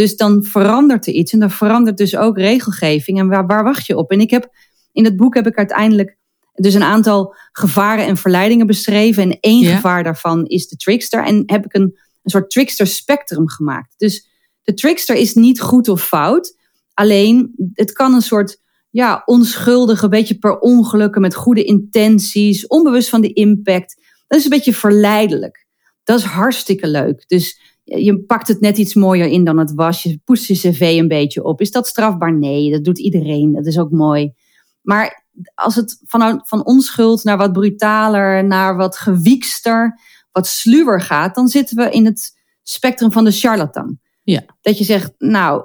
[0.00, 3.18] Dus dan verandert er iets en dan verandert dus ook regelgeving.
[3.18, 4.10] En waar, waar wacht je op?
[4.10, 4.48] En ik heb
[4.92, 6.16] in het boek heb ik uiteindelijk
[6.54, 9.22] dus een aantal gevaren en verleidingen beschreven.
[9.22, 9.74] En één Ja.
[9.74, 11.24] gevaar daarvan is de trickster.
[11.24, 11.82] En heb ik een,
[12.22, 13.94] een soort trickster spectrum gemaakt.
[13.96, 14.28] Dus
[14.62, 16.56] de trickster is niet goed of fout.
[16.94, 18.60] Alleen het kan een soort
[18.90, 23.96] ja, onschuldige, beetje per ongelukken met goede intenties, onbewust van de impact.
[24.26, 25.66] Dat is een beetje verleidelijk.
[26.04, 27.24] Dat is hartstikke leuk.
[27.26, 30.02] Dus je pakt het net iets mooier in dan het was.
[30.02, 31.60] Je poest je cv een beetje op.
[31.60, 32.32] Is dat strafbaar?
[32.32, 33.52] Nee, dat doet iedereen.
[33.52, 34.32] Dat is ook mooi.
[34.80, 35.24] Maar
[35.54, 40.00] als het van, van onschuld naar wat brutaler, naar wat gewiekster,
[40.32, 43.98] wat sluwer gaat, dan zitten we in het spectrum van de charlatan.
[44.22, 44.42] Ja.
[44.60, 45.64] Dat je zegt, nou,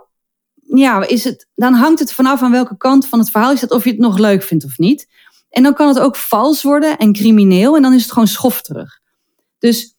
[0.56, 3.72] ja, is het, dan hangt het vanaf aan welke kant van het verhaal je staat,
[3.72, 5.08] of je het nog leuk vindt of niet.
[5.50, 9.00] En dan kan het ook vals worden en crimineel, en dan is het gewoon schofterig.
[9.60, 9.95] Dus,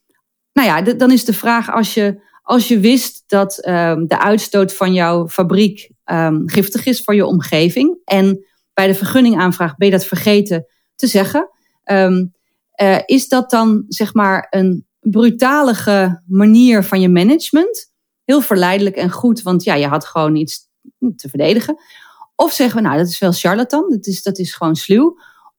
[0.56, 4.74] nou ja, dan is de vraag als je, als je wist dat ehm, de uitstoot
[4.74, 9.92] van jouw fabriek ehm, giftig is voor je omgeving, en bij de vergunningaanvraag ben je
[9.94, 11.50] dat vergeten te zeggen,
[11.84, 12.26] ehm,
[12.70, 17.92] eh, is dat dan zeg maar een brutalige manier van je management?
[18.24, 20.68] Heel verleidelijk en goed, want ja, je had gewoon iets
[21.16, 21.76] te verdedigen.
[22.34, 25.18] Of zeggen we, nou, dat is wel charlatan, dat is, dat is gewoon sluw.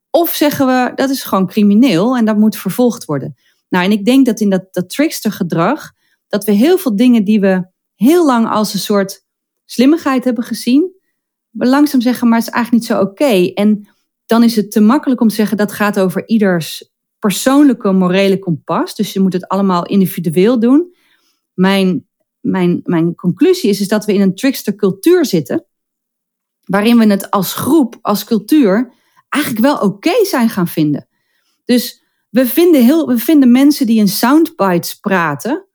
[0.10, 3.36] Of zeggen we, dat is gewoon crimineel en dat moet vervolgd worden.
[3.70, 5.92] Nou, en ik denk dat in dat, dat trickster gedrag,
[6.28, 9.26] dat we heel veel dingen die we heel lang als een soort
[9.66, 10.96] slimmigheid hebben gezien,
[11.50, 13.54] we langzaam zeggen, maar het is eigenlijk niet zo oké.
[13.54, 13.90] En
[14.26, 18.96] dan is het te makkelijk om te zeggen, dat gaat over ieders persoonlijke morele kompas.
[18.96, 20.96] Dus je moet het allemaal individueel doen.
[21.54, 22.08] Mijn,
[22.40, 25.66] mijn, mijn conclusie is, is dat we in een trickster cultuur zitten,
[26.64, 28.94] waarin we het als groep, als cultuur,
[29.30, 31.08] eigenlijk wel oké zijn gaan vinden.
[31.66, 32.04] Dus
[32.38, 35.68] we vinden, heel, we vinden mensen die in soundbites praten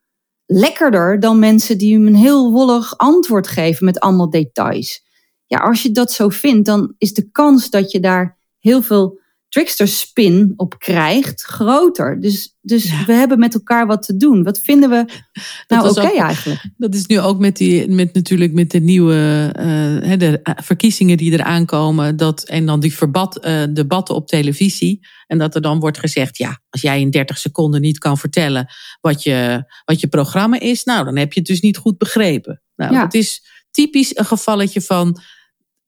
[0.46, 5.04] lekkerder dan mensen die hem een heel wollig antwoord geven met allemaal details.
[5.46, 9.20] Ja, als je dat zo vindt, dan is de kans dat je daar heel veel
[9.52, 12.20] trickster spin op krijgt groter.
[12.20, 14.42] Dus, dus we hebben met elkaar wat te doen.
[14.42, 15.04] Wat vinden we
[15.68, 16.64] nou oké eigenlijk?
[16.76, 19.52] Dat is nu ook met, die, met natuurlijk met de nieuwe
[20.04, 22.16] uh, de verkiezingen die eraan komen.
[22.16, 25.06] Dat, en dan die verbat, uh, debatten op televisie.
[25.26, 28.66] En dat er dan wordt gezegd, ja, als jij in 30 seconden niet kan vertellen
[29.00, 32.62] wat je, wat je programma is, nou, dan heb je het dus niet goed begrepen.
[32.76, 33.00] Nou, ja.
[33.00, 35.20] dat is typisch een gevalletje van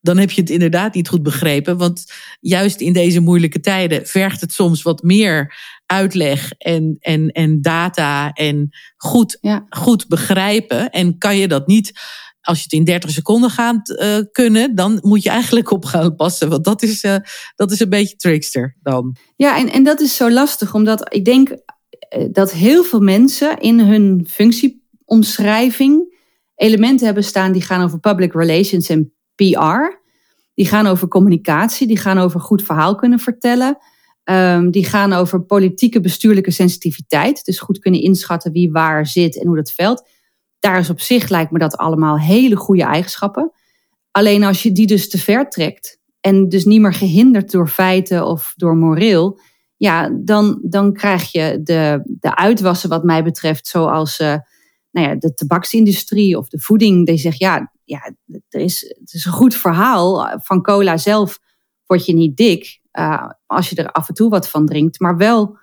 [0.05, 1.77] dan heb je het inderdaad niet goed begrepen.
[1.77, 2.05] Want
[2.40, 5.55] juist in deze moeilijke tijden vergt het soms wat meer
[5.87, 9.38] uitleg en, en, en data en goed,
[9.69, 10.90] goed begrijpen.
[10.90, 11.93] En kan je dat niet,
[12.40, 16.17] als je het in 30 seconden gaat uh, kunnen, dan moet je eigenlijk op gaan
[16.17, 16.49] passen.
[16.49, 17.17] Want dat is, uh,
[17.57, 19.17] dat is een beetje trickster dan.
[19.37, 23.59] Ja, en, en dat is zo lastig, omdat ik denk eh, dat heel veel mensen
[23.59, 26.12] in hun functieomschrijving
[26.55, 30.03] elementen hebben staan die gaan over public relations en PR.
[30.55, 33.79] Die gaan over communicatie, die gaan over goed verhaal kunnen vertellen.
[34.25, 37.44] Um, die gaan over politieke bestuurlijke sensitiviteit.
[37.44, 40.09] Dus goed kunnen inschatten wie waar zit en hoe dat veld.
[40.59, 43.53] Daar is op zich, lijkt me dat allemaal hele goede eigenschappen.
[44.11, 48.27] Alleen als je die dus te ver trekt en dus niet meer gehinderd door feiten
[48.27, 49.40] of door moreel,
[49.77, 54.37] ja, dan, dan krijg je de, de uitwassen wat mij betreft, zoals uh,
[54.95, 58.15] nou ja, de tabaksindustrie of de voeding, die zegt ja, ja,
[58.49, 60.39] er is, het is een goed verhaal.
[60.41, 61.39] Van cola zelf
[61.87, 65.01] word je niet dik uh, als je er af en toe wat van drinkt.
[65.01, 65.59] Maar wel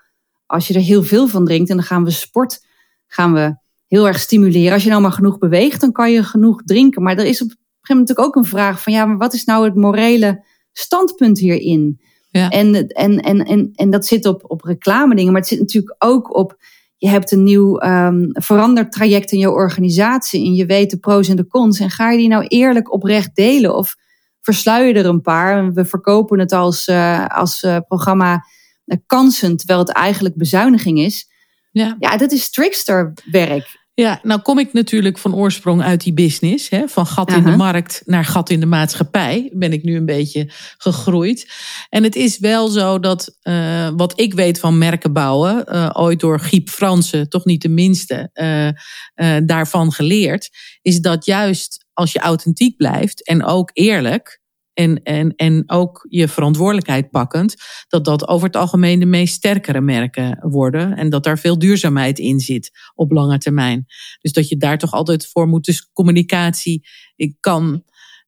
[0.46, 1.70] als je er heel veel van drinkt.
[1.70, 2.65] En dan gaan we sport
[3.08, 3.56] gaan we
[3.88, 4.74] heel erg stimuleren.
[4.74, 7.04] Als je nou maar genoeg beweegt, dan kan je genoeg drinken.
[7.04, 8.94] Maar er is op een gegeven moment natuurlijk ook een vraag van...
[8.94, 12.02] ja, maar wat is nou het morele standpunt hierin?
[12.30, 12.50] Ja.
[12.50, 15.32] En, en, en, en, en dat zit op, op reclame dingen.
[15.32, 16.63] Maar het zit natuurlijk ook op
[17.01, 21.29] je hebt een nieuw um, veranderd traject in je organisatie en je weet de pro's
[21.29, 21.79] en de cons.
[21.79, 23.95] En ga je die nou eerlijk oprecht delen of
[24.41, 25.73] versluier je er een paar?
[25.73, 28.45] We verkopen het als, uh, als uh, programma
[28.85, 31.29] uh, kansen, terwijl het eigenlijk bezuiniging is.
[31.71, 33.79] Ja, ja dat is tricksterwerk.
[33.93, 36.69] Ja, nou kom ik natuurlijk van oorsprong uit die business.
[36.69, 40.06] Hè, van gat in de markt naar gat in de maatschappij ben ik nu een
[40.06, 41.51] beetje gegroeid.
[41.89, 46.19] En het is wel zo dat uh, wat ik weet van merken bouwen, uh, ooit
[46.19, 50.49] door Giep Fransen, toch niet de minste, uh, daarvan geleerd,
[50.82, 54.40] is dat juist als je authentiek blijft en ook eerlijk,
[54.73, 57.55] en, en, en ook je verantwoordelijkheid pakkend,
[57.88, 60.97] dat dat over het algemeen de meest sterkere merken worden.
[60.97, 63.86] En dat daar veel duurzaamheid in zit op lange termijn.
[64.21, 65.65] Dus dat je daar toch altijd voor moet.
[65.65, 67.84] Dus communicatie, ik kan,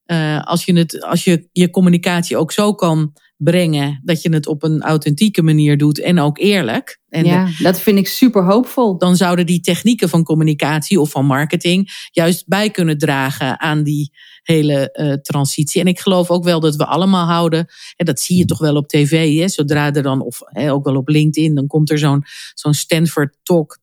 [0.06, 4.00] uh, als, je het, als je je communicatie ook zo kan brengen.
[4.04, 7.00] Dat je het op een authentieke manier doet en ook eerlijk.
[7.08, 8.98] En ja, dat vind ik super hoopvol.
[8.98, 14.12] Dan zouden die technieken van communicatie of van marketing juist bij kunnen dragen aan die
[14.44, 15.80] hele uh, transitie.
[15.80, 18.76] En ik geloof ook wel dat we allemaal houden, en dat zie je toch wel
[18.76, 21.98] op tv, hè, zodra er dan, of hè, ook wel op LinkedIn, dan komt er
[21.98, 23.78] zo'n zo'n Stanford Talk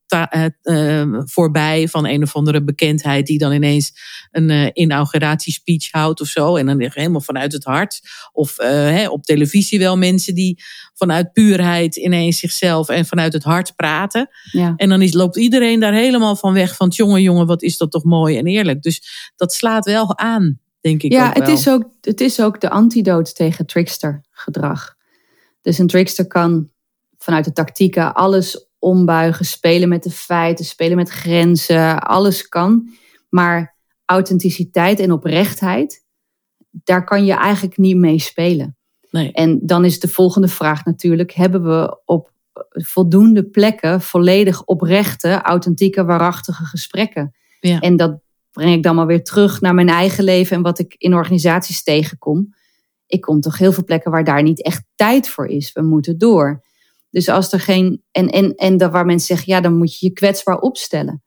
[1.26, 3.94] voorbij van een of andere bekendheid die dan ineens
[4.32, 6.56] een uh, inauguratiespeech houdt of zo.
[6.56, 8.02] En dan helemaal vanuit het hart.
[8.32, 13.76] Of hè, op televisie wel mensen die vanuit puurheid ineens zichzelf en vanuit het hart
[13.76, 14.30] praten.
[14.52, 14.74] Ja.
[14.76, 17.92] En dan is, loopt iedereen daar helemaal van weg van jongen, jongen, wat is dat
[17.92, 18.82] toch mooi en eerlijk.
[18.82, 21.12] Dus dat slaat wel aan, denk ik.
[21.12, 21.48] Ja, ook wel.
[21.48, 24.96] Het, is ook, het is ook de antidote tegen trickster gedrag.
[25.62, 26.70] Dus een trickster kan
[27.18, 32.90] vanuit de tactieken alles ombuigen, spelen met de feiten, spelen met grenzen, alles kan.
[33.30, 36.04] Maar authenticiteit en oprechtheid,
[36.70, 38.78] daar kan je eigenlijk niet mee spelen.
[39.12, 39.32] Nee.
[39.32, 42.32] En dan is de volgende vraag natuurlijk: hebben we op
[42.72, 47.36] voldoende plekken volledig oprechte, authentieke, waarachtige gesprekken?
[47.60, 47.80] Ja.
[47.80, 48.20] En dat
[48.52, 51.84] breng ik dan maar weer terug naar mijn eigen leven en wat ik in organisaties
[51.84, 52.56] tegenkom.
[53.08, 55.72] Ik kom toch heel veel plekken waar daar niet echt tijd voor is.
[55.74, 56.64] We moeten door.
[57.12, 58.04] Dus als er geen.
[58.12, 61.24] En, en, en dat waar mensen zeggen, ja, dan moet je je kwetsbaar opstellen.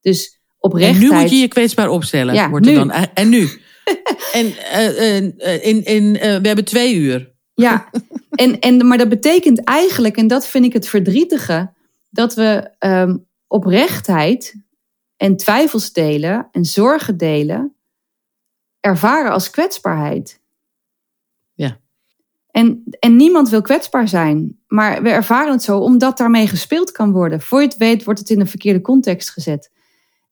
[0.00, 1.02] Dus oprechtheid.
[1.02, 2.34] En nu moet je je kwetsbaar opstellen.
[2.34, 2.72] Ja, wordt nu.
[2.72, 3.48] Er dan, en nu?
[4.32, 7.32] en uh, uh, in, in, we hebben twee uur.
[7.54, 7.90] Ja,
[8.30, 11.72] en, en, maar dat betekent eigenlijk, en dat vind ik het verdrietige,
[12.10, 14.54] dat we um, oprechtheid
[15.16, 17.76] en twijfels delen en zorgen delen
[18.80, 20.40] ervaren als kwetsbaarheid.
[22.54, 27.12] En, en niemand wil kwetsbaar zijn, maar we ervaren het zo omdat daarmee gespeeld kan
[27.12, 27.40] worden.
[27.40, 29.72] Voor je het weet wordt het in een verkeerde context gezet.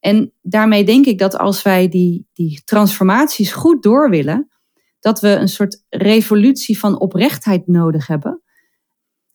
[0.01, 4.51] En daarmee denk ik dat als wij die, die transformaties goed door willen,
[5.01, 8.43] dat we een soort revolutie van oprechtheid nodig hebben.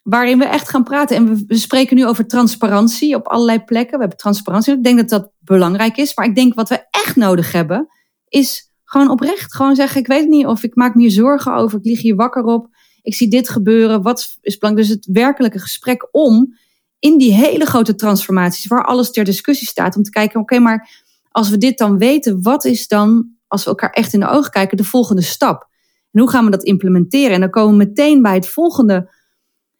[0.01, 1.15] waarin we echt gaan praten.
[1.15, 3.93] En we, spreken nu over transparantie op allerlei plekken.
[3.93, 4.73] We hebben transparantie.
[4.73, 6.15] Ik denk dat dat belangrijk is.
[6.15, 7.87] Maar ik denk wat we echt nodig hebben,
[8.27, 9.55] is gewoon oprecht.
[9.55, 11.79] Gewoon zeggen, ik weet niet of ik maak me zorgen over.
[11.79, 12.75] Ik lig hier wakker op.
[13.07, 14.01] Ik zie dit gebeuren.
[14.01, 14.87] Wat is belangrijk?
[14.87, 16.57] Dus het werkelijke gesprek om
[16.99, 21.05] in die hele grote transformaties, waar alles ter discussie staat, om te kijken, oké, maar
[21.31, 24.51] als we dit dan weten, wat is dan, als we elkaar echt in de ogen
[24.51, 25.67] kijken, de volgende stap?
[26.11, 27.33] En hoe gaan we dat implementeren?
[27.33, 29.11] En dan komen we meteen bij het volgende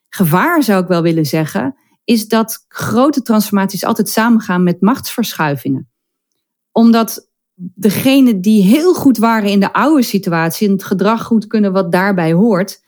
[0.10, 5.90] gevaar, zou ik wel willen zeggen, is dat grote transformaties altijd samengaan met machtsverschuivingen.
[6.72, 11.72] Omdat degenen die heel goed waren in de oude situatie en het gedrag goed kunnen
[11.72, 12.86] wat daarbij hoort,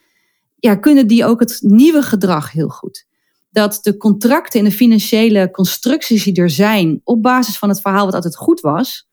[0.60, 3.08] ja, kunnen die ook het nieuwe gedrag heel goed.
[3.50, 8.06] Dat de contracten en de financiële constructies die er zijn, op basis van het verhaal
[8.06, 9.08] wat altijd goed was,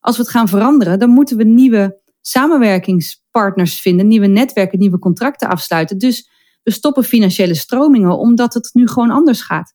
[0.00, 5.48] als we het gaan veranderen, dan moeten we nieuwe samenwerkingspartners vinden, nieuwe netwerken, nieuwe contracten
[5.48, 5.98] afsluiten.
[5.98, 6.28] Dus
[6.62, 9.72] we stoppen financiële stromingen, omdat het nu gewoon anders gaat.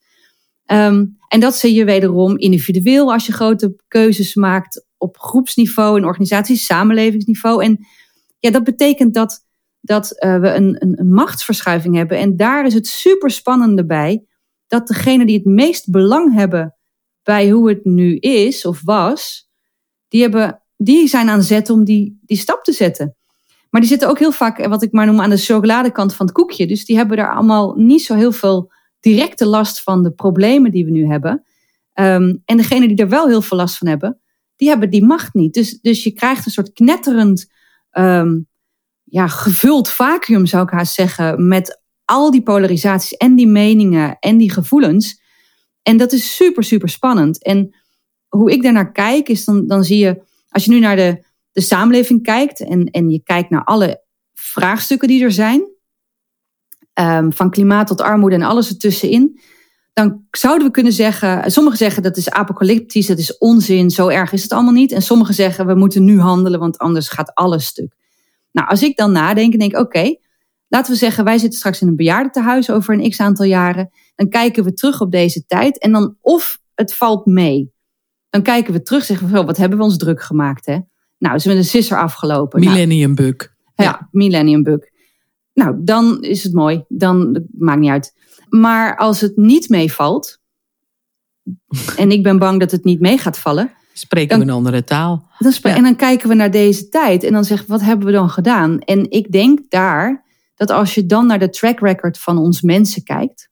[0.66, 6.06] Ehm, en dat zie je wederom individueel als je grote keuzes maakt op groepsniveau, in
[6.06, 7.64] organisaties, samenlevingsniveau.
[7.64, 7.86] En
[8.40, 9.46] ja, dat betekent dat,
[9.88, 12.18] dat uh, we een, een, machtsverschuiving hebben.
[12.18, 14.26] En daar is het super spannende bij
[14.68, 16.76] dat degenen die het meest belang hebben
[17.24, 19.50] bij hoe het nu is of was,
[20.08, 23.16] die, hebben, die zijn aan zet om die, die stap te zetten.
[23.70, 26.36] Maar die zitten ook heel vaak, wat ik maar noem, aan de chocoladekant van het
[26.36, 26.68] koekje.
[26.68, 30.86] Dus die hebben daar allemaal niet zo heel veel directe last van de problemen die
[30.86, 31.44] we nu hebben.
[31.94, 34.22] Um, en degenen die er wel heel veel last van hebben,
[34.56, 35.54] die hebben die macht niet.
[35.54, 37.52] Dus, dus je krijgt een soort knetterend,
[37.92, 38.48] um,
[39.10, 44.38] ja, gevuld vacuüm zou ik haast zeggen, met al die polarisaties en die meningen en
[44.38, 45.22] die gevoelens.
[45.82, 47.44] En dat is super, super spannend.
[47.44, 47.76] En
[48.28, 51.62] hoe ik daarnaar kijk, is dan, dan zie je, als je nu naar de, de
[51.62, 55.64] samenleving kijkt en, en je kijkt naar alle vraagstukken die er zijn,
[56.94, 59.40] um, van klimaat tot armoede en alles ertussenin,
[59.94, 64.32] dan zouden we kunnen zeggen, sommigen zeggen dat is apocalyptisch, dat is onzin, zo erg
[64.32, 64.92] is het allemaal niet.
[64.92, 67.96] En sommigen zeggen we moeten nu handelen, want anders gaat alles stuk.
[68.52, 70.16] Nou, als ik dan nadenk, denk ik, oké,
[70.68, 73.90] laten we zeggen, wij zitten straks in een bejaardentehuis over een x aantal jaren.
[74.16, 77.72] Dan kijken we terug op deze tijd en dan of het valt mee.
[78.30, 80.78] Dan kijken we terug, zeggen we, wat hebben we ons druk gemaakt, hè?
[81.18, 82.60] Nou, is met een sisser afgelopen.
[82.62, 83.36] Nou, millennium bug.
[83.76, 84.80] Ja, ja, millennium bug.
[85.54, 86.84] Nou, dan is het mooi.
[86.88, 88.14] Dan maakt niet uit.
[88.50, 90.40] Maar als het niet meevalt,
[91.98, 93.72] en ik ben bang dat het niet mee gaat vallen.
[93.98, 95.28] Spreken we een andere taal.
[95.38, 98.12] Dan En dan kijken we naar deze tijd en dan zeggen we, wat hebben we
[98.12, 98.80] dan gedaan?
[98.80, 103.04] En ik denk daar dat als je dan naar de track record van ons mensen
[103.04, 103.50] kijkt,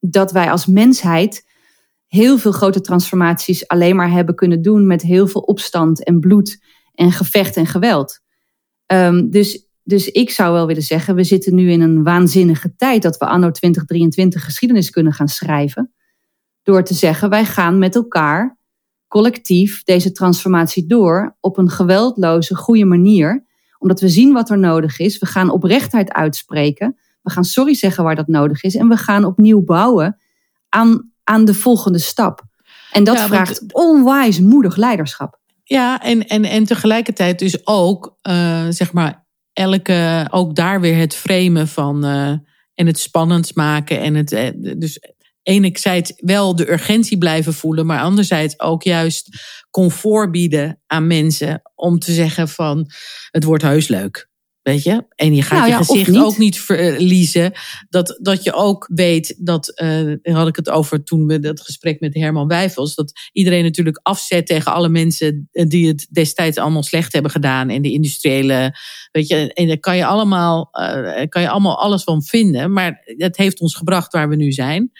[0.00, 1.46] dat wij als mensheid
[2.06, 6.62] heel veel grote transformaties alleen maar hebben kunnen doen met heel veel opstand en bloed
[6.94, 8.20] en gevecht en geweld.
[8.86, 13.02] Um, dus dus ik zou wel willen zeggen, we zitten nu in een waanzinnige tijd
[13.02, 15.92] dat we anno 2023 geschiedenis kunnen gaan schrijven.
[16.62, 18.53] Door te zeggen, wij gaan met elkaar
[19.14, 23.46] collectief deze transformatie door op een geweldloze, goede manier.
[23.78, 25.18] Omdat we zien wat er nodig is.
[25.18, 26.96] We gaan oprechtheid uitspreken.
[27.22, 28.74] We gaan sorry zeggen waar dat nodig is.
[28.74, 30.18] En we gaan opnieuw bouwen
[30.68, 32.42] aan, aan de volgende stap.
[32.92, 35.38] En dat vraagt onwijs moedig leiderschap.
[35.64, 41.14] Ja, en, en, en tegelijkertijd dus ook, uh, zeg maar, elke, ook daar weer het
[41.14, 42.28] framen van uh,
[42.74, 44.00] en het spannend maken.
[44.00, 45.13] En het, uh, dus
[45.44, 49.28] enerzijds wel de urgentie blijven voelen, maar anderzijds ook juist
[49.70, 52.90] comfort bieden aan mensen om te zeggen van
[53.30, 54.32] het wordt heus leuk.
[54.64, 55.04] Weet je?
[55.14, 57.52] En je gaat nou ja, je gezicht ook niet verliezen.
[57.88, 62.00] Dat, dat je ook weet dat, uh, had ik het over toen we dat gesprek
[62.00, 67.12] met Herman Wijfels, dat iedereen natuurlijk afzet tegen alle mensen die het destijds allemaal slecht
[67.12, 67.68] hebben gedaan.
[67.68, 68.76] En de industriële,
[69.12, 72.72] weet je, en daar kan je allemaal, uh, kan je allemaal alles van vinden.
[72.72, 74.90] Maar het heeft ons gebracht waar we nu zijn.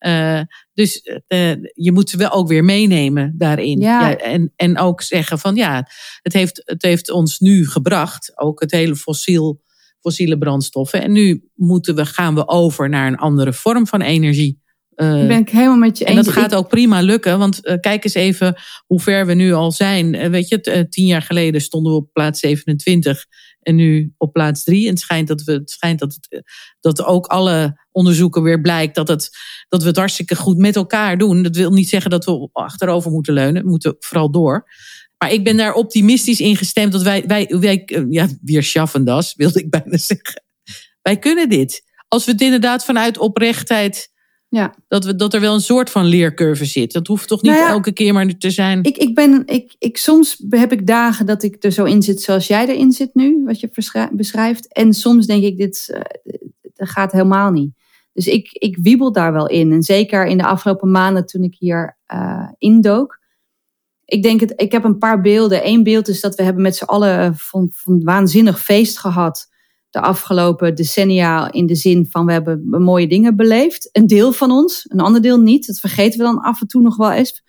[0.00, 0.40] Uh,
[0.78, 3.80] dus uh, je moet ze wel ook weer meenemen daarin.
[3.80, 4.08] Ja.
[4.08, 4.16] ja.
[4.16, 5.88] en, en ook zeggen van ja,
[6.22, 9.60] het heeft, het heeft ons nu gebracht, ook het hele fossiel,
[10.00, 11.02] fossiele brandstoffen.
[11.02, 14.60] En nu moeten we, gaan we over naar een andere vorm van energie.
[14.96, 16.18] Uh, ben ik helemaal met je eens.
[16.18, 18.54] En dat gaat ook prima lukken, want uh, kijk eens even
[18.86, 20.30] hoe ver we nu al zijn.
[20.30, 23.26] Weet je, tien jaar geleden stonden we op plaats 27
[23.68, 24.84] en nu op plaats 3.
[24.84, 26.42] En het schijnt dat we, het schijnt dat, het,
[26.80, 29.30] dat ook alle onderzoeken weer blijkt dat, het,
[29.68, 31.42] dat we het hartstikke goed met elkaar doen.
[31.42, 33.62] Dat wil niet zeggen dat we achterover moeten leunen.
[33.62, 34.68] We moeten vooral door.
[35.18, 39.60] Maar ik ben daar optimistisch in gestemd dat wij, wij, ja, weer schaffen das, wilde
[39.60, 40.42] ik bijna zeggen.
[41.02, 41.82] Wij kunnen dit.
[42.08, 44.10] Als we het inderdaad vanuit oprechtheid
[44.48, 44.74] ja.
[44.88, 46.92] Dat, we, dat er wel een soort van leercurve zit.
[46.92, 48.82] Dat hoeft toch niet nou elke keer maar te zijn.
[48.82, 52.22] Ik, ik ben, ik, ik, soms heb ik dagen dat ik er zo in zit
[52.22, 54.72] zoals jij erin zit nu, wat je beschrijft.
[54.72, 56.00] En soms denk ik, dit, uh,
[56.74, 57.76] dat gaat helemaal niet.
[58.12, 59.72] Dus ik, ik wiebel daar wel in.
[59.72, 63.18] En zeker in de afgelopen maanden toen ik hier uh, indook.
[64.04, 65.66] Ik denk het, ik heb een paar beelden.
[65.66, 69.47] Eén beeld is dat we hebben met z'n allen van, van waanzinnig feest gehad.
[69.90, 73.88] De afgelopen decennia in de zin van we hebben mooie dingen beleefd.
[73.92, 75.66] Een deel van ons, een ander deel niet.
[75.66, 77.42] Dat vergeten we dan af en toe nog wel eens.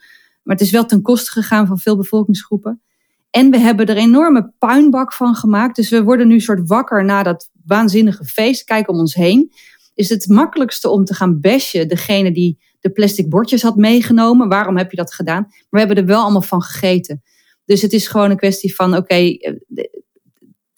[0.44, 2.82] Maar het is wel ten koste gegaan van veel bevolkingsgroepen.
[3.30, 5.76] En we hebben er een enorme puinbak van gemaakt.
[5.76, 8.64] Dus we worden nu soort wakker na dat waanzinnige feest.
[8.64, 9.52] Kijk om ons heen.
[9.94, 14.50] Is het makkelijkste om te gaan bashen degene die de plastic bordjes had meegenomen.
[14.50, 15.42] Waarom heb je dat gedaan?
[15.42, 17.22] Maar we hebben er wel allemaal van gegeten.
[17.66, 19.54] Dus het is gewoon een kwestie van: oké, eh,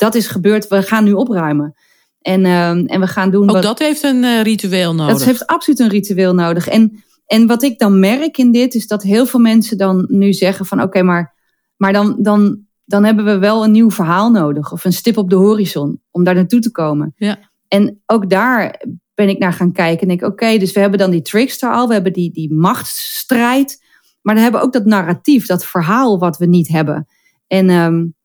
[0.01, 0.67] dat is gebeurd.
[0.67, 1.73] We gaan nu opruimen.
[2.21, 3.43] En, uh, en we gaan doen.
[3.43, 5.17] Ook wat, dat heeft een uh, ritueel nodig.
[5.17, 6.67] Dat heeft absoluut een ritueel nodig.
[6.67, 10.33] En, en wat ik dan merk in dit, is dat heel veel mensen dan nu
[10.33, 11.39] zeggen: van oké, maar
[11.81, 14.71] maar dan, dan, dan hebben we wel een nieuw verhaal nodig.
[14.71, 17.13] Of een stip op de horizon om daar naartoe te komen.
[17.15, 17.39] Ja.
[17.67, 18.83] En ook daar
[19.13, 20.01] ben ik naar gaan kijken.
[20.01, 21.87] En denk, oké, dus we hebben dan die trickster al.
[21.87, 23.83] We hebben die, die machtsstrijd.
[24.21, 27.07] Maar dan hebben we ook dat narratief, dat verhaal wat we niet hebben.
[27.47, 28.15] En, um,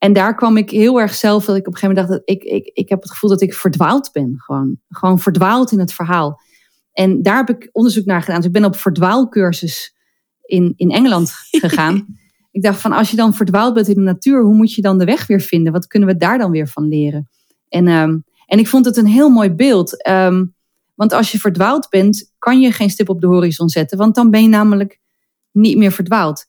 [0.00, 2.36] en daar kwam ik heel erg zelf, dat ik op een gegeven moment dacht, dat
[2.36, 4.34] ik, ik, ik heb het gevoel dat ik verdwaald ben.
[4.36, 6.40] Gewoon, gewoon verdwaald in het verhaal.
[6.92, 8.36] En daar heb ik onderzoek naar gedaan.
[8.36, 9.94] Dus ik ben op verdwaalcursus
[10.42, 11.32] in, in Engeland
[11.64, 12.06] gegaan.
[12.50, 14.98] ik dacht van als je dan verdwaald bent in de natuur, hoe moet je dan
[14.98, 15.72] de weg weer vinden?
[15.72, 17.28] Wat kunnen we daar dan weer van leren?
[17.68, 20.08] En, um, en ik vond het een heel mooi beeld.
[20.08, 20.54] Um,
[20.94, 23.98] want als je verdwaald bent, kan je geen stip op de horizon zetten.
[23.98, 25.00] Want dan ben je namelijk
[25.50, 26.46] niet meer verdwaald.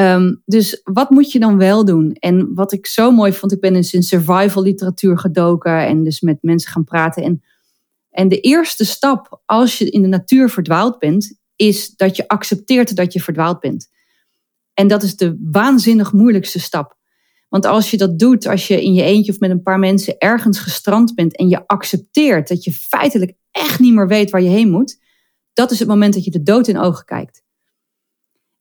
[0.00, 2.12] Um, dus wat moet je dan wel doen?
[2.12, 6.20] En wat ik zo mooi vond, ik ben eens in survival literatuur gedoken en dus
[6.20, 7.22] met mensen gaan praten.
[7.22, 7.42] En,
[8.10, 12.96] en de eerste stap als je in de natuur verdwaald bent, is dat je accepteert
[12.96, 13.90] dat je verdwaald bent.
[14.74, 16.96] En dat is de waanzinnig moeilijkste stap.
[17.48, 20.18] Want als je dat doet, als je in je eentje of met een paar mensen
[20.18, 24.48] ergens gestrand bent en je accepteert dat je feitelijk echt niet meer weet waar je
[24.48, 24.98] heen moet,
[25.52, 27.41] dat is het moment dat je de dood in ogen kijkt.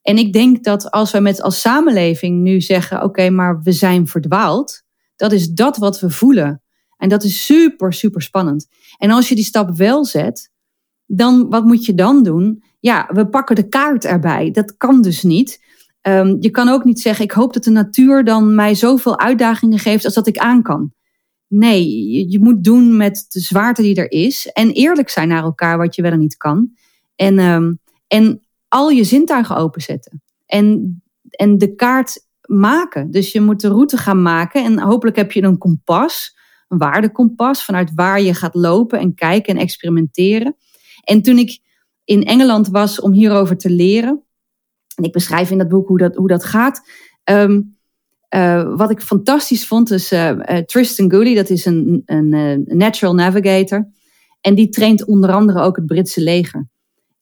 [0.01, 4.07] En ik denk dat als we met als samenleving nu zeggen: oké, maar we zijn
[4.07, 4.83] verdwaald,
[5.15, 6.61] dat is dat wat we voelen.
[6.97, 8.67] En dat is super, super spannend.
[8.97, 10.51] En als je die stap wel zet,
[11.05, 12.63] dan wat moet je dan doen?
[12.79, 14.51] Ja, we pakken de kaart erbij.
[14.51, 15.63] Dat kan dus niet.
[16.01, 19.79] Um, je kan ook niet zeggen, ik hoop dat de natuur dan mij zoveel uitdagingen
[19.79, 20.93] geeft als dat ik aan kan.
[21.47, 24.47] Nee, je, moet doen met de zwaarte die er is.
[24.47, 26.71] En eerlijk zijn naar elkaar wat je wel en niet kan.
[27.15, 28.41] En, um, en
[28.71, 30.21] al je zintuigen openzetten.
[30.45, 33.11] En, en de kaart maken.
[33.11, 34.63] Dus je moet de route gaan maken.
[34.63, 39.55] En hopelijk heb je een kompas, een waardekompas, vanuit waar je gaat lopen en kijken
[39.55, 40.55] en experimenteren.
[41.03, 41.59] En toen ik
[42.03, 44.23] in Engeland was om hierover te leren,
[44.95, 46.81] en ik beschrijf in dat boek hoe dat, hoe dat gaat.
[47.23, 47.77] Um,
[48.35, 53.13] uh, wat ik fantastisch vond is uh, uh, Tristan Gooley, dat is een, een natural
[53.13, 53.89] navigator.
[54.41, 56.69] En die traint onder andere ook het Britse leger.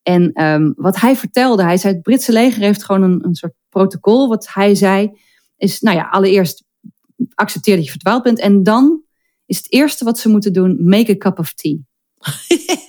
[0.03, 3.53] En um, wat hij vertelde, hij zei het Britse leger heeft gewoon een, een soort
[3.69, 4.27] protocol.
[4.27, 5.11] Wat hij zei
[5.57, 6.63] is, nou ja, allereerst
[7.33, 8.39] accepteer dat je verdwaald bent.
[8.39, 9.03] En dan
[9.45, 11.77] is het eerste wat ze moeten doen, make a cup of tea.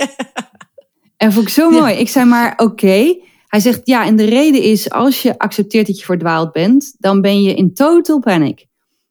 [1.17, 1.95] en vond ik zo mooi.
[1.95, 5.87] Ik zei maar, oké, okay, hij zegt ja, en de reden is als je accepteert
[5.87, 8.67] dat je verdwaald bent, dan ben je in total panic.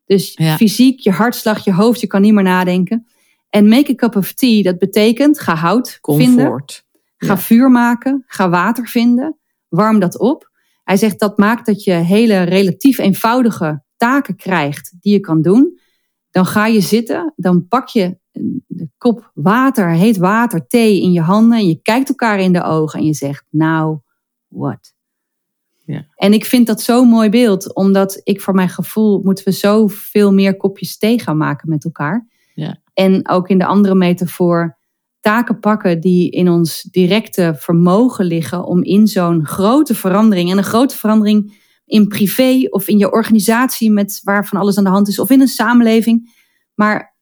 [0.05, 0.55] Dus ja.
[0.55, 3.07] fysiek, je hartslag, je hoofd, je kan niet meer nadenken.
[3.49, 6.27] En make a cup of tea, dat betekent ga hout Comfort.
[6.27, 6.63] vinden.
[7.19, 7.37] Ga ja.
[7.37, 10.49] vuur maken, ga water vinden, warm dat op.
[10.83, 15.79] Hij zegt dat maakt dat je hele relatief eenvoudige taken krijgt die je kan doen.
[16.31, 18.17] Dan ga je zitten, dan pak je
[18.67, 22.63] de kop water, heet water, thee in je handen en je kijkt elkaar in de
[22.63, 23.99] ogen en je zegt nou,
[24.47, 24.93] what?
[25.85, 26.05] Ja.
[26.15, 30.33] En ik vind dat zo'n mooi beeld, omdat ik voor mijn gevoel moeten we zoveel
[30.33, 32.27] meer kopjes thee gaan maken met elkaar.
[32.53, 32.81] Ja.
[32.93, 34.78] En ook in de andere metafoor
[35.21, 40.63] taken pakken die in ons directe vermogen liggen om in zo'n grote verandering, en een
[40.63, 45.07] grote verandering in privé of in je organisatie met waar van alles aan de hand
[45.07, 46.35] is, of in een samenleving,
[46.75, 47.17] maar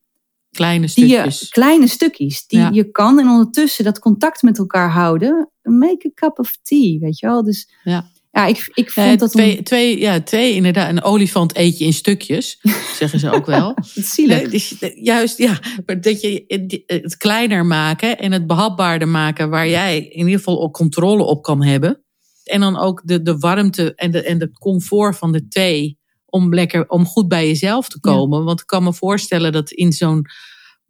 [0.51, 1.39] kleine die stukjes.
[1.39, 2.69] Je, kleine stukjes die Ja.
[2.73, 5.51] je kan en ondertussen dat contact met elkaar houden.
[5.61, 7.43] Make a cup of tea, weet je wel.
[7.43, 8.05] Dus Ja.
[8.37, 10.89] Ja, ik, ik Ja, vond dat twee, een, twee, ja, twee, inderdaad.
[10.89, 12.59] Een olifant eet je in stukjes,
[12.99, 13.77] zeggen ze ook wel.
[14.13, 14.49] zielig.
[14.49, 15.59] Dus, eh, juist, ja.
[15.85, 16.43] maar Dat je
[16.85, 21.43] het kleiner maken en het behapbaarder maken, waar jij in ieder geval ook controle op
[21.43, 22.01] kan hebben.
[22.43, 25.97] En dan ook de, de warmte en de, en de comfort van de thee.
[26.29, 28.43] Om, lekker, om goed bij jezelf te komen.
[28.43, 30.25] Want ik kan me voorstellen dat in zo'n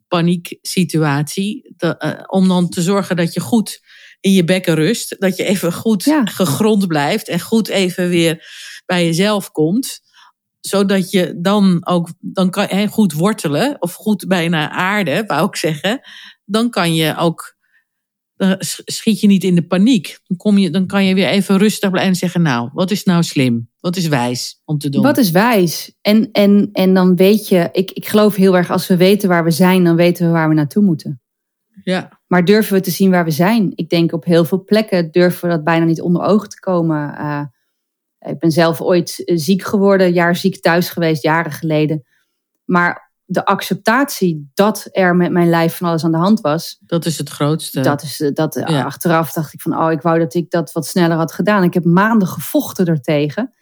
[0.08, 1.74] panieksituatie.
[1.78, 3.82] eh, om dan te zorgen dat je goed
[4.20, 5.16] in je bekken rust.
[5.20, 6.26] Dat je even goed Ja.
[6.26, 7.28] gegrond blijft.
[7.28, 8.46] En goed even weer
[8.86, 10.06] bij jezelf komt
[10.68, 16.02] zodat je dan ook dan kan goed wortelen of goed bijna aarde, wou ik zeggen.
[16.46, 17.56] Dan kan je ook
[18.36, 20.20] dan sch- schiet je niet in de paniek.
[20.24, 23.04] Dan, kom je, dan kan je weer even rustig blijven en zeggen, nou, wat is
[23.04, 23.70] nou slim?
[23.80, 25.02] Wat is wijs om te doen?
[25.02, 25.96] Wat is wijs?
[26.02, 29.44] En, en, en dan weet je, ik, ik geloof heel erg, als we weten waar
[29.44, 31.22] we zijn, dan weten we waar we naartoe moeten.
[31.84, 33.72] Ja, Maar durven we te zien waar we zijn?
[33.76, 37.16] Ik denk op heel veel plekken durven we dat bijna niet onder ogen te komen.
[37.18, 37.42] Eh,
[38.20, 42.04] ik ben zelf ooit eh, ziek geworden, jaar ziek thuis geweest, jaren geleden.
[42.66, 47.06] Maar de acceptatie dat er met mijn lijf van alles aan de hand was, dat
[47.06, 47.82] is het grootste.
[47.82, 48.84] dat is eh, dat Ja.
[48.84, 51.64] achteraf dacht ik van, oh, ik wou dat ik dat wat sneller had gedaan.
[51.64, 53.54] Ik heb maanden gevochten ertegen.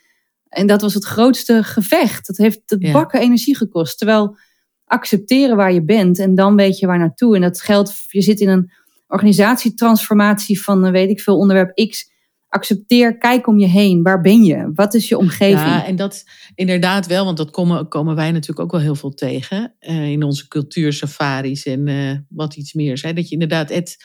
[0.50, 2.28] En dat was het grootste gevecht.
[2.28, 2.92] Dat heeft het Ja.
[2.92, 3.98] bakken energie gekost.
[3.98, 4.38] Terwijl
[4.86, 7.36] accepteren waar je bent en dan weet je waar naartoe.
[7.36, 8.72] En dat geldt, je zit in een
[9.08, 12.14] organisatietransformatie van, eh, weet ik veel, onderwerp X.
[12.48, 14.04] Accepteer, kijk om je heen.
[14.04, 14.72] Waar ben je?
[14.74, 15.60] Wat is je omgeving?
[15.60, 16.24] Ja, en dat
[16.56, 20.24] inderdaad wel, want dat komen, komen wij natuurlijk ook wel heel veel tegen eh, in
[20.24, 23.00] onze cultuursafaris en eh, wat iets meer.
[23.02, 23.14] Hè?
[23.14, 23.98] Dat je inderdaad het,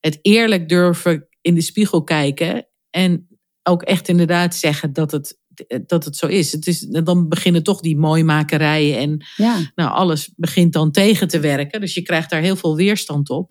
[0.00, 3.28] het eerlijk durven in de spiegel kijken en
[3.62, 5.39] ook echt inderdaad zeggen dat het,
[5.86, 6.52] dat het zo is.
[6.52, 6.80] Het is.
[6.80, 9.58] Dan beginnen toch die mooimakerijen en ja.
[9.74, 11.80] nou, alles begint dan tegen te werken.
[11.80, 13.50] Dus je krijgt daar heel veel weerstand op.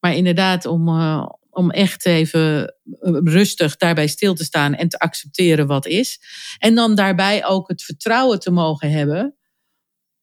[0.00, 4.98] Maar inderdaad, om, eh, om echt even eh, rustig daarbij stil te staan en te
[4.98, 6.20] accepteren wat is.
[6.58, 9.36] En dan daarbij ook het vertrouwen te mogen hebben.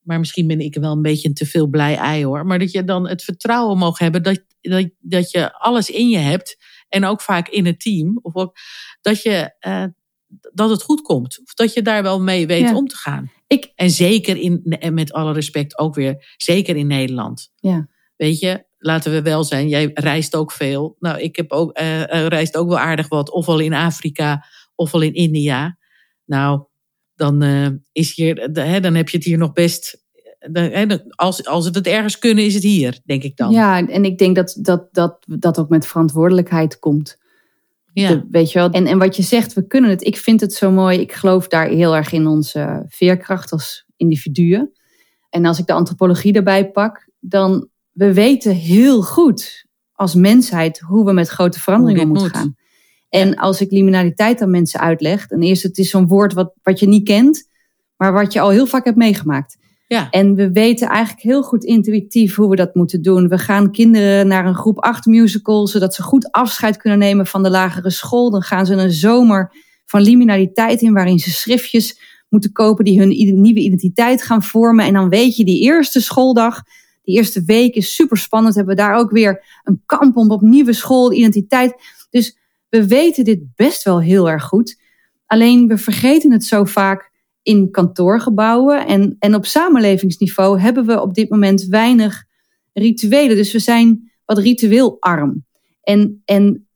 [0.05, 2.45] Maar misschien ben ik wel een beetje een te veel blij ei hoor.
[2.45, 6.17] Maar dat je dan het vertrouwen mag hebben dat, dat, dat je alles in je
[6.17, 6.57] hebt.
[6.89, 8.19] En ook vaak in het team.
[8.21, 8.57] Of ook
[9.01, 9.85] dat, je, eh,
[10.53, 11.39] dat het goed komt.
[11.43, 12.75] Of dat je daar wel mee weet Ja.
[12.75, 13.31] om te gaan.
[13.47, 17.51] Ik, En zeker in, en met alle respect ook weer, zeker in Nederland.
[17.55, 17.87] ja.
[18.15, 20.95] Weet je, laten we wel zijn, jij reist ook veel.
[20.99, 24.45] Nou, ik heb ook, eh, eh, reist ook wel aardig wat, ofwel in Afrika,
[24.75, 25.77] ofwel in India.
[26.25, 26.63] Nou,
[27.15, 30.03] dan, eh, is hier, de- hè, dan heb je het hier nog best.
[30.51, 33.51] de- hè, de- als, als het het ergens kunnen, is het hier, denk ik dan.
[33.51, 37.17] ja, en ik denk dat dat, dat dat ook met verantwoordelijkheid komt.
[38.01, 38.09] Ja.
[38.09, 38.69] De- weet je wel?
[38.69, 40.05] En, en wat je zegt, we kunnen het.
[40.05, 40.99] Ik vind het zo mooi.
[40.99, 44.71] Ik geloof daar heel erg in onze veerkracht als individuen.
[45.29, 51.05] En als ik de antropologie erbij pak, dan we weten heel goed als mensheid hoe
[51.05, 52.37] we met grote veranderingen moeten moet.
[52.37, 52.55] gaan.
[53.09, 56.79] En als ik liminaliteit aan mensen uitleg, dan is het is zo'n woord wat, wat
[56.79, 57.49] je niet kent,
[57.97, 59.57] maar wat je al heel vaak hebt meegemaakt.
[59.87, 60.09] Ja.
[60.09, 63.27] En we weten eigenlijk heel goed intuïtief hoe we dat moeten doen.
[63.27, 67.43] We gaan kinderen naar een groep 8 musical, zodat ze goed afscheid kunnen nemen van
[67.43, 68.29] de lagere school.
[68.29, 69.51] Dan gaan ze een zomer
[69.85, 74.85] van liminaliteit in, waarin ze schriftjes moeten kopen die hun nieuwe identiteit gaan vormen.
[74.85, 76.63] En dan weet je, die eerste schooldag,
[77.03, 78.55] die eerste week is super spannend.
[78.55, 81.73] Hebben we daar ook weer een kamp om op nieuwe school, identiteit.
[82.09, 82.37] Dus
[82.69, 84.81] we weten dit best wel heel erg goed.
[85.25, 87.11] Alleen we vergeten het zo vaak
[87.45, 88.87] in kantoorgebouwen.
[88.87, 92.23] En, en op samenlevingsniveau hebben we op dit moment weinig
[92.73, 93.35] rituelen.
[93.35, 95.45] Dus we zijn wat ritueelarm.
[95.81, 96.67] En, en,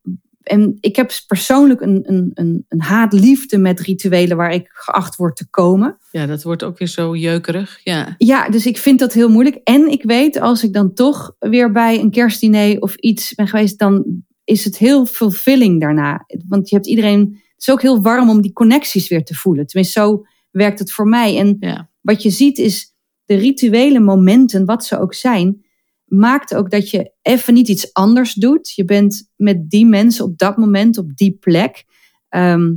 [0.42, 5.36] en ik heb persoonlijk een, een, een, een haatliefde met rituelen waar ik geacht word
[5.36, 5.98] te komen.
[6.10, 7.80] ja, dat wordt ook weer zo jeukerig.
[7.84, 8.14] Ja.
[8.18, 9.60] Ja, dus ik vind dat heel moeilijk.
[9.64, 13.78] En ik weet, als ik dan toch weer bij een kerstdiner of iets ben geweest,
[13.78, 16.24] dan is het heel fulfilling daarna.
[16.48, 17.20] Want je hebt iedereen.
[17.52, 19.66] Het is ook heel warm om die connecties weer te voelen.
[19.66, 21.38] Tenminste, zo werkt het voor mij.
[21.38, 21.90] En Ja.
[22.00, 22.94] wat je ziet is
[23.24, 25.64] de rituele momenten, wat ze ook zijn,
[26.04, 28.70] maakt ook dat je even niet iets anders doet.
[28.74, 31.84] Je bent met die mensen op dat moment, op die plek.
[32.28, 32.74] Ehm,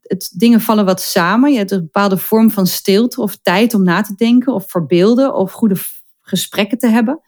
[0.00, 1.52] het, dingen vallen wat samen.
[1.52, 5.34] Je hebt een bepaalde vorm van stilte of tijd om na te denken of verbeelden
[5.34, 5.76] of goede
[6.20, 7.20] gesprekken te hebben.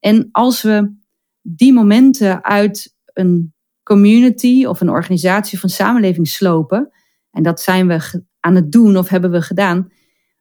[0.00, 0.94] En als we
[1.40, 6.90] die momenten uit een community of een organisatie een samenleving slopen,
[7.30, 9.90] en dat zijn we aan het doen of hebben we gedaan,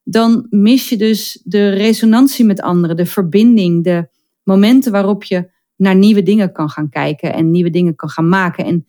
[0.04, 4.08] dan mis je dus de resonantie met anderen, de verbinding, de
[4.44, 8.66] momenten waarop je naar nieuwe dingen kan gaan kijken en nieuwe dingen kan gaan maken.
[8.66, 8.86] En,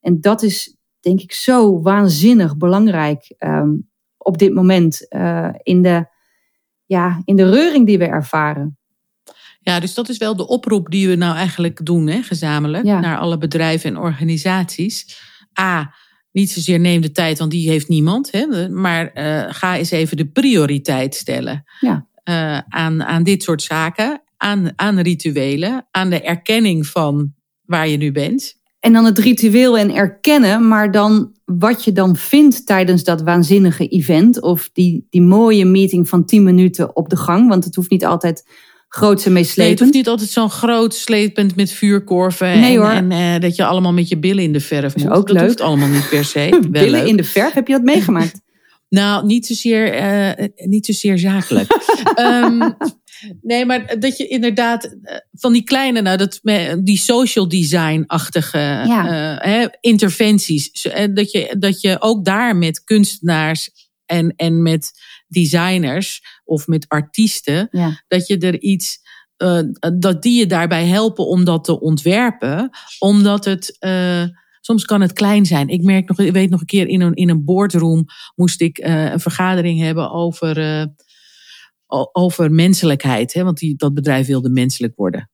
[0.00, 3.70] en dat is denk ik zo waanzinnig belangrijk ehm,
[4.18, 6.06] op dit moment eh, in, de,
[6.84, 8.78] ja, in de reuring die we ervaren.
[9.60, 13.00] Ja, dus dat is wel de oproep die we nou eigenlijk doen, hè, gezamenlijk, Ja.
[13.00, 15.20] naar alle bedrijven en organisaties.
[15.60, 15.94] A,
[16.36, 20.16] niet zozeer neem de tijd, want die heeft niemand, hè, maar eh, ga eens even
[20.16, 22.06] de prioriteit stellen Ja.
[22.22, 27.32] eh, aan, aan dit soort zaken, aan, aan rituelen, aan de erkenning van
[27.64, 28.54] waar je nu bent.
[28.80, 33.88] En dan het ritueel en erkennen, maar dan wat je dan vindt tijdens dat waanzinnige
[33.88, 34.42] event.
[34.42, 37.48] Of die, die mooie meeting van 10 minuten op de gang.
[37.48, 38.44] Want het hoeft niet altijd
[38.96, 39.80] groots en Nee, het meeslepend.
[39.80, 42.90] hoeft niet altijd zo'n groot slepend met vuurkorven Nee, en, hoor.
[42.90, 45.10] en eh, dat je allemaal met je billen in de verf moet.
[45.10, 45.44] ook dat leuk.
[45.46, 46.48] hoeft allemaal niet per se.
[46.50, 47.06] Wel Billen leuk.
[47.08, 48.40] in de verf, heb je dat meegemaakt?
[48.88, 51.70] Nou, niet zozeer, eh, niet zozeer zakelijk.
[52.14, 52.70] Ehm,
[53.42, 56.40] nee, maar dat je inderdaad eh, van die kleine, nou, dat,
[56.82, 59.36] die social design-achtige Ja.
[59.40, 60.70] hè, interventies.
[61.14, 63.70] Dat je, dat je ook daar met kunstenaars
[64.06, 64.90] en, en met
[65.28, 68.02] designers of met artiesten, Ja.
[68.08, 69.04] dat je er iets.
[69.36, 69.60] eh,
[69.98, 72.70] dat die je daarbij helpen om dat te ontwerpen.
[72.98, 73.76] Omdat het.
[73.78, 74.24] eh,
[74.60, 75.68] soms kan het klein zijn.
[75.68, 78.04] Ik merk nog, ik weet nog een keer in een, in een boardroom
[78.34, 80.86] moest ik eh, een vergadering hebben over,
[82.12, 83.32] over menselijkheid.
[83.32, 83.42] Hè?
[83.44, 85.30] Want die, dat bedrijf wilde menselijk worden.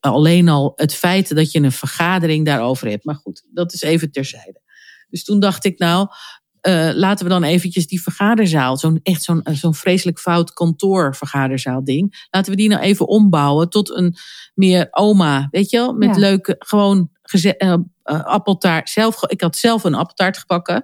[0.00, 3.04] Alleen al het feit dat je een vergadering daarover hebt.
[3.04, 4.60] Maar goed, dat is even terzijde.
[5.08, 6.08] Dus toen dacht ik nou,
[6.66, 11.84] eh, laten we dan eventjes die vergaderzaal, zo'n echt zo'n eh, zo'n vreselijk fout kantoorvergaderzaal
[11.84, 14.14] ding, laten we die nou even ombouwen tot een
[14.54, 16.20] meer oma, weet je wel, met Ja.
[16.20, 17.74] leuke, gewoon geze- eh,
[18.24, 18.90] appeltaart.
[18.90, 20.82] Zelf, ik had zelf een appeltaart gebakken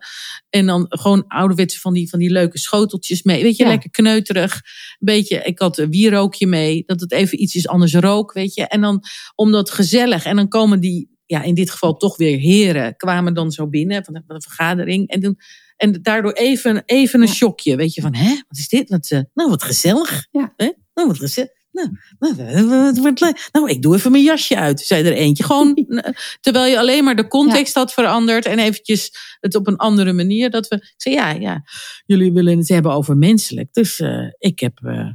[0.51, 3.69] en dan gewoon ouderwetse van die, van die leuke schoteltjes mee, weet je, Ja.
[3.69, 4.61] lekker kneuterig, een
[4.99, 5.37] beetje.
[5.43, 9.03] Ik had een wierookje mee, dat het even ietsjes anders rook, weet je, en dan
[9.35, 13.35] om dat gezellig en dan komen die ja, in dit geval toch weer heren, kwamen
[13.35, 15.09] dan zo binnen van de vergadering.
[15.09, 15.39] En, toen,
[15.83, 17.77] en daardoor even, even een shockje.
[17.77, 18.89] Weet je van, hè, wat is dit?
[18.89, 20.27] Wat, eh, nou, wat gezellig.
[20.31, 20.53] Ja.
[20.57, 20.73] Hè?
[20.95, 21.51] Nou, wat gezellig.
[21.73, 23.49] Nou, nou, eh, leuk.
[23.53, 25.45] nou, ik doe even mijn jasje uit, zei er eentje.
[25.45, 29.11] Gewoon, eh, terwijl je alleen maar de context had veranderd en eventjes
[29.41, 30.51] het op een andere manier.
[30.51, 31.63] Dat we, ik zei, ja, ja,
[32.07, 33.69] jullie willen het hebben over menselijk.
[33.73, 34.79] Dus eh, ik heb...
[34.83, 35.09] eh,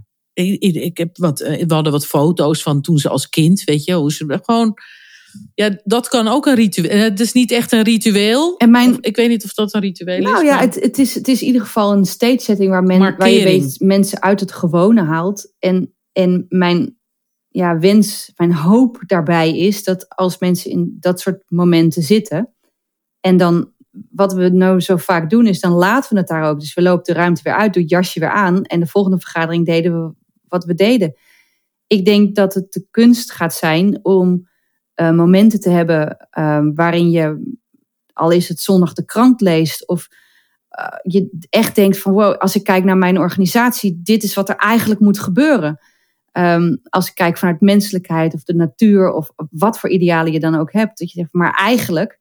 [0.59, 3.93] ik, heb wat, eh, we hadden wat foto's van toen ze als kind, weet je,
[3.93, 4.73] hoe ze gewoon.
[5.53, 6.89] Ja, dat kan ook een ritueel.
[6.89, 8.57] eh, Het is niet echt een ritueel.
[8.57, 10.23] En mijn, Of- ik weet niet of dat een ritueel is.
[10.23, 12.83] nou ja, maar- het, het, is, het is in ieder geval een stage setting waar,
[12.83, 15.53] men, waar je weet, mensen uit het gewone haalt.
[15.59, 16.97] En, en mijn
[17.47, 22.53] ja, wens, mijn hoop daarbij is dat als mensen in dat soort momenten zitten.
[23.19, 23.71] En dan,
[24.09, 26.59] wat we nou zo vaak doen, is dan laten we het daar ook.
[26.59, 28.63] Dus we lopen de ruimte weer uit, doe het jasje weer aan.
[28.63, 30.13] En de volgende vergadering deden we
[30.47, 31.15] wat we deden.
[31.87, 34.47] Ik denk dat het de kunst gaat zijn om
[34.97, 37.55] eh, momenten te hebben eh, waarin je,
[38.13, 40.07] al is het zondag de krant leest of
[40.69, 44.49] eh, je echt denkt van wow, als ik kijk naar mijn organisatie, dit is wat
[44.49, 45.79] er eigenlijk moet gebeuren.
[46.31, 50.55] Ehm, als ik kijk vanuit menselijkheid of de natuur of wat voor idealen je dan
[50.55, 52.19] ook hebt, dat je zegt, maar eigenlijk.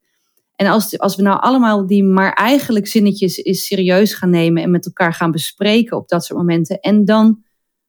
[0.55, 4.71] En als, als we nou allemaal die maar eigenlijk zinnetjes is serieus gaan nemen en
[4.71, 7.43] met elkaar gaan bespreken op dat soort momenten en dan,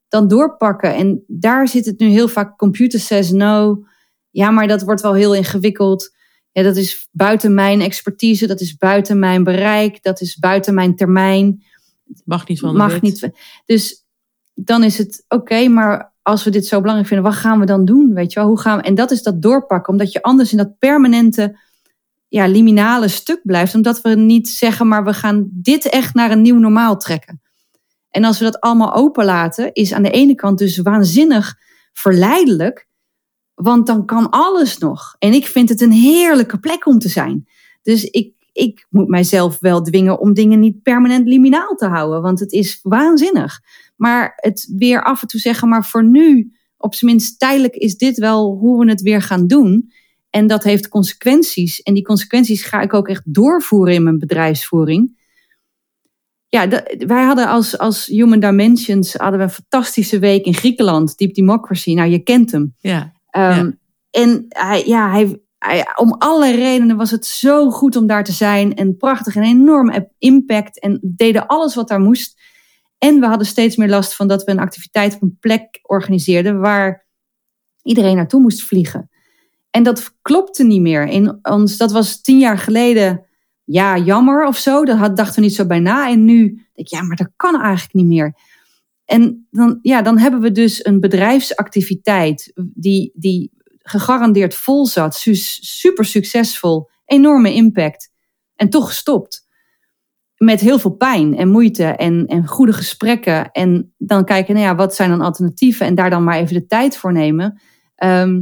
[0.08, 0.94] dan doorpakken.
[0.94, 3.86] En daar zit het nu heel vaak, computer says no.
[4.30, 6.16] Ja, maar dat wordt wel heel ingewikkeld.
[6.52, 10.96] Ja, dat is buiten mijn expertise, dat is buiten mijn bereik, dat is buiten mijn
[10.96, 11.62] termijn.
[12.24, 13.02] mag niet van de Mag wet.
[13.02, 13.30] niet.
[13.64, 14.06] Dus
[14.54, 17.84] dan is het oké, maar als we dit zo belangrijk vinden, wat gaan we dan
[17.84, 18.14] doen?
[18.14, 18.48] Weet je wel?
[18.48, 18.82] Hoe gaan we?
[18.84, 21.58] En dat is dat doorpakken, omdat je anders in dat permanente,
[22.28, 26.42] ja, liminale stuk blijft, omdat we niet zeggen, maar we gaan dit echt naar een
[26.42, 27.40] nieuw normaal trekken.
[28.10, 31.56] En als we dat allemaal openlaten, is aan de ene kant dus waanzinnig
[31.92, 32.87] verleidelijk,
[33.58, 35.16] want dan kan alles nog.
[35.18, 37.46] En ik vind het een heerlijke plek om te zijn.
[37.82, 42.40] Dus ik, ik moet mijzelf wel dwingen om dingen niet permanent liminaal te houden, want
[42.40, 43.60] het is waanzinnig.
[43.96, 47.96] Maar het weer af en toe zeggen, maar voor nu, op zijn minst tijdelijk, is
[47.96, 49.92] dit wel hoe we het weer gaan doen.
[50.30, 51.82] En dat heeft consequenties.
[51.82, 55.16] En die consequenties ga ik ook echt doorvoeren in mijn bedrijfsvoering.
[56.48, 61.34] Ja, wij hadden als, als Human Dimensions hadden we een fantastische week in Griekenland, Deep
[61.34, 61.94] Democracy.
[61.94, 62.74] Nou, je kent hem.
[62.78, 63.72] Ja, Ehm, Ja.
[64.10, 65.40] En hij, ja, hij,
[65.96, 68.74] om alle redenen was het zo goed om daar te zijn.
[68.74, 70.80] En prachtig en enorm impact.
[70.80, 72.40] En deden alles wat daar moest.
[72.98, 76.60] En we hadden steeds meer last van dat we een activiteit op een plek organiseerden
[76.60, 77.06] waar
[77.82, 79.10] iedereen naartoe moest vliegen.
[79.70, 81.06] En dat klopte niet meer.
[81.06, 83.24] In ons, dat was tien jaar geleden,
[83.64, 84.84] ja, jammer of zo.
[84.84, 86.10] Daar dachten we niet zo bij na.
[86.10, 88.34] En nu denk ik, ja, maar dat kan eigenlijk niet meer.
[89.08, 95.34] En dan, ja, dan hebben we dus een bedrijfsactiviteit die, die gegarandeerd vol zat, su-
[95.60, 98.10] super succesvol, enorme impact
[98.54, 99.46] en toch gestopt.
[100.36, 103.50] Met heel veel pijn en moeite en, en goede gesprekken.
[103.50, 105.86] En dan kijken, nou ja, wat zijn dan alternatieven?
[105.86, 107.60] En daar dan maar even de tijd voor nemen.
[107.94, 108.40] Ehm,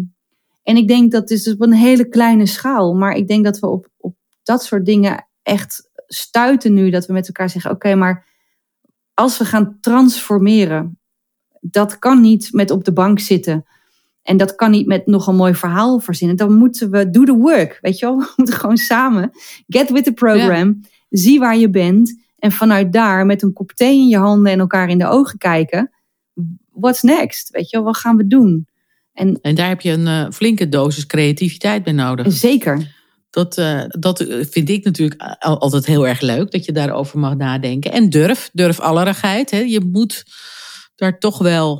[0.63, 2.95] en ik denk dat is dus op een hele kleine schaal.
[2.95, 6.91] Maar ik denk dat we op, op dat soort dingen echt stuiten nu.
[6.91, 8.35] Dat we met elkaar zeggen, oké, maar
[9.17, 10.99] als we gaan transformeren,
[11.61, 13.65] dat kan niet met op de bank zitten.
[14.23, 16.37] En dat kan niet met nog een mooi verhaal verzinnen.
[16.37, 18.19] Dan moeten we do the work, weet je wel?
[18.21, 19.31] We moeten gewoon samen
[19.67, 20.81] get with the program.
[21.09, 22.25] Zie waar je bent.
[22.39, 25.39] En vanuit daar met een kop thee in je handen en elkaar in de ogen
[25.39, 25.91] kijken.
[26.73, 27.51] What's next?
[27.51, 28.67] Weet je wel, wat gaan we doen?
[29.13, 32.33] En en daar heb je een eh, flinke dosis creativiteit bij nodig.
[32.33, 32.96] zeker,
[33.37, 37.37] Dat, eh, dat vind ik natuurlijk al- altijd heel erg leuk, dat je daarover mag
[37.37, 37.93] nadenken.
[37.93, 39.51] En durf, durf allerigheid.
[39.51, 39.59] Hè.
[39.59, 40.25] Je moet
[40.95, 41.73] daar toch wel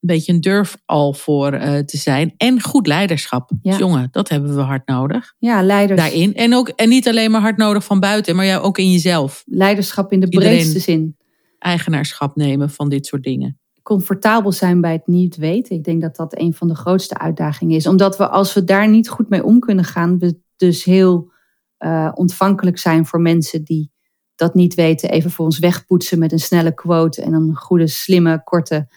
[0.00, 2.34] een beetje een durf al voor eh, te zijn.
[2.36, 3.50] En goed leiderschap.
[3.62, 3.70] Ja.
[3.70, 5.34] Dus jongen, dat hebben we hard nodig.
[5.38, 6.34] Ja, leiders, Daarin.
[6.34, 9.42] En, ook, en niet alleen maar hard nodig van buiten, maar ja, ook in jezelf.
[9.46, 11.16] leiderschap in de Iedereen- breedste zin.
[11.58, 13.58] Eigenaarschap nemen van dit soort dingen.
[13.82, 15.76] comfortabel zijn bij het niet weten.
[15.76, 17.86] Ik denk dat dat een van de grootste uitdagingen is.
[17.86, 21.32] Omdat we, als we daar niet goed mee om kunnen gaan, we dus heel
[21.76, 23.90] eh, ontvankelijk zijn voor mensen die
[24.34, 28.42] dat niet weten, even voor ons wegpoetsen met een snelle quote en een goede, slimme,
[28.44, 28.88] korte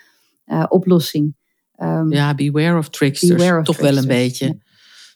[0.45, 1.36] eh, oplossing.
[1.76, 3.36] Ehm, Ja, beware of tricksters.
[3.36, 4.57] Beware of Toch wel een beetje.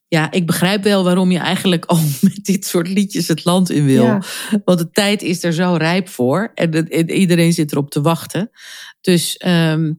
[0.08, 0.32] Ja.
[0.32, 4.04] ik begrijp wel waarom je eigenlijk al met dit soort liedjes het land in wil.
[4.04, 4.22] Ja.
[4.66, 6.52] Want de tijd is er zo rijp voor.
[6.54, 8.50] En iedereen zit erop te wachten.
[9.02, 9.92] Dus ehm,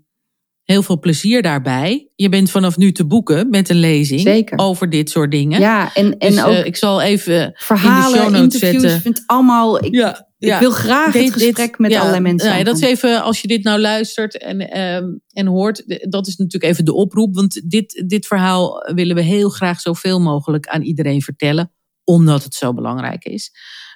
[0.64, 2.08] heel veel plezier daarbij.
[2.14, 4.58] Je bent vanaf nu te boeken met een lezing Zeker.
[4.58, 5.60] over dit soort dingen.
[5.60, 8.80] ja, en, en Dus, ook eh, ik zal even verhalen, in de show notes interviews,
[8.82, 8.96] zetten.
[8.96, 9.84] ik vind het allemaal...
[9.84, 12.76] Ik, Ja, ik wil graag Dit- het gesprek dit- met ja, allerlei mensen nee, dat
[12.76, 16.84] is even, als je dit nou luistert en, ehm, en hoort, dat is natuurlijk even
[16.84, 17.34] de oproep.
[17.34, 21.72] Want dit, dit verhaal willen we heel graag zoveel mogelijk aan iedereen vertellen,
[22.04, 23.50] omdat het zo belangrijk is.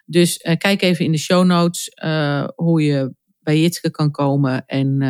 [0.07, 4.65] Dus eh, kijk even in de show notes eh, hoe je bij Jitske kan komen
[4.67, 5.03] en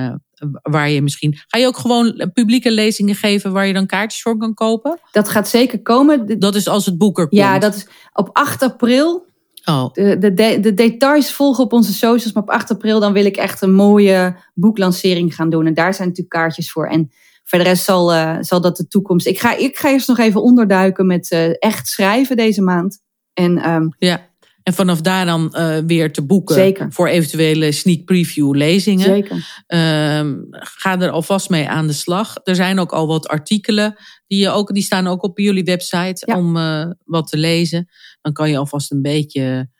[0.62, 1.38] waar je misschien.
[1.46, 4.98] Ga je ook gewoon publieke lezingen geven waar je dan kaartjes voor kan kopen?
[5.12, 6.38] Dat gaat zeker komen.
[6.38, 7.40] Dat is als het boek er komt.
[7.40, 9.26] ja, dat is op 8 april
[9.64, 12.32] Oh, de, de, de, de details volgen op onze socials.
[12.32, 15.66] Maar op 8 april dan wil ik echt een mooie boeklancering gaan doen.
[15.66, 16.86] En daar zijn natuurlijk kaartjes voor.
[16.86, 17.10] En
[17.44, 19.26] voor de rest zal, eh, zal dat de toekomst.
[19.26, 23.02] Ik ga, ik ga eerst nog even onderduiken met eh, echt schrijven deze maand.
[23.32, 24.27] En ehm, ja.
[24.68, 26.86] En vanaf daar dan eh, weer te boeken Zeker.
[26.92, 29.04] voor eventuele sneak preview lezingen.
[29.06, 29.62] zeker.
[29.66, 32.36] Ehm, ga er alvast mee aan de slag.
[32.44, 33.94] Er zijn ook al wat artikelen
[34.26, 36.36] die, je ook, die staan ook op jullie website Ja.
[36.36, 37.88] om eh, wat te lezen.
[38.20, 39.70] Dan kan je alvast een beetje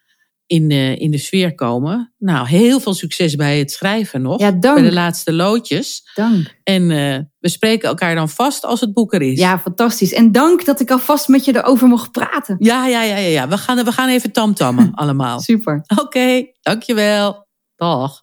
[0.49, 2.13] in, de in de sfeer komen.
[2.19, 4.41] Nou, heel veel succes bij het schrijven nog.
[4.41, 4.79] Ja, dank.
[4.79, 6.11] Bij de laatste loodjes.
[6.15, 6.57] Dank.
[6.63, 9.39] En eh, we spreken elkaar dan vast als het boek er is.
[9.39, 10.13] Ja, fantastisch.
[10.13, 12.57] En dank dat ik alvast met je erover mocht praten.
[12.59, 13.17] ja, ja, ja.
[13.17, 13.49] ja, ja.
[13.49, 15.41] We, gaan, we gaan even tamtammen allemaal.
[15.41, 15.85] Super.
[15.97, 17.47] Oké, dankjewel.
[17.77, 18.23] Dag.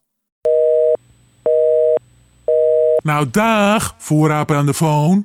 [3.02, 5.24] Nou, dag, voorraper aan de phone.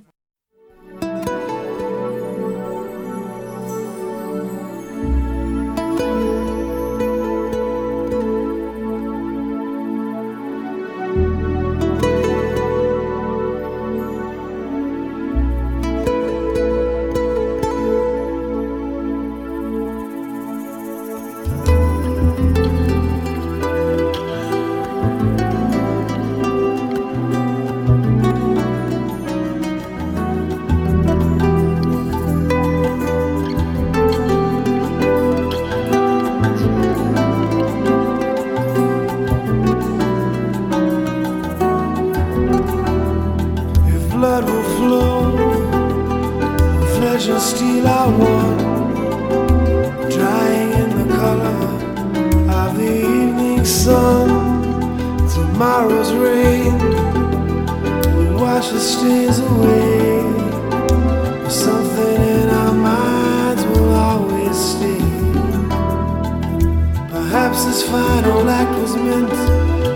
[68.80, 69.30] Was meant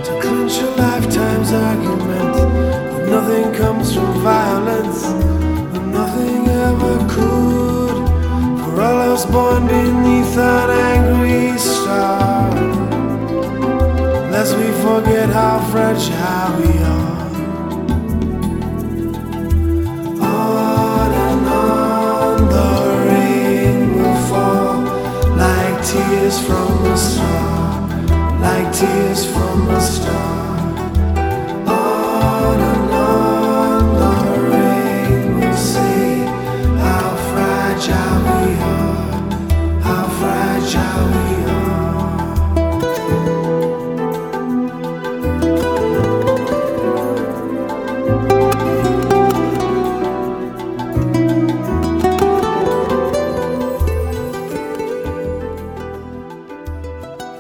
[0.05, 2.33] to clinch a lifetime's argument.
[2.91, 5.03] But nothing comes from violence,
[5.75, 7.95] and nothing ever could.
[8.61, 12.49] For all was born beneath an angry star.
[14.31, 16.54] Lest we forget how fragile
[28.79, 30.59] tears from a star.
[31.65, 34.15] On and on the
[34.51, 36.25] rain will say
[36.83, 41.35] how fragile we are, how fragile we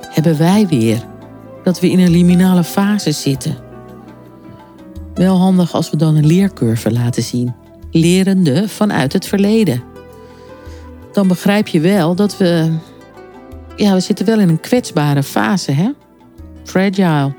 [0.09, 1.14] hebben wij weer
[1.65, 3.57] dat we in een liminale fase zitten.
[5.13, 7.55] Wel handig als we dan een leercurve laten zien,
[7.91, 9.83] lerende vanuit het verleden.
[11.11, 12.77] Dan begrijp je wel dat we.
[13.75, 15.89] Ja, we zitten wel in een kwetsbare fase, hè?
[16.63, 17.33] Fragile.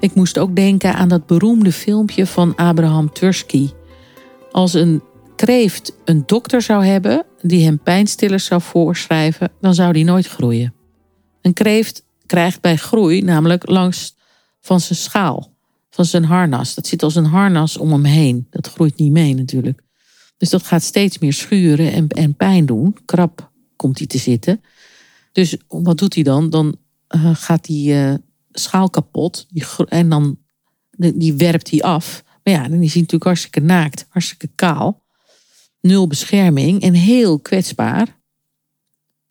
[0.00, 3.70] Ik moest ook denken aan dat beroemde filmpje van Abraham Tursky.
[4.50, 5.02] Als een
[5.36, 10.74] kreeft een dokter zou hebben die hem pijnstillers zou voorschrijven, dan zou die nooit groeien.
[11.40, 14.14] Een kreeft krijgt bij groei namelijk langs
[14.60, 15.54] van zijn schaal,
[15.90, 16.74] van zijn harnas.
[16.74, 18.46] Dat zit als een harnas om hem heen.
[18.50, 19.82] Dat groeit niet mee natuurlijk.
[20.36, 22.96] Dus dat gaat steeds meer schuren en, en pijn doen.
[23.04, 24.60] Krap komt hij te zitten.
[25.32, 26.50] Dus wat doet hij dan?
[26.50, 26.76] Dan
[27.06, 28.14] eh, gaat die eh,
[28.52, 30.38] schaal kapot die, en dan
[31.14, 32.24] die werpt hij af.
[32.44, 35.04] Maar ja, dan is hij natuurlijk hartstikke naakt, hartstikke kaal.
[35.80, 38.20] Nul bescherming en heel kwetsbaar.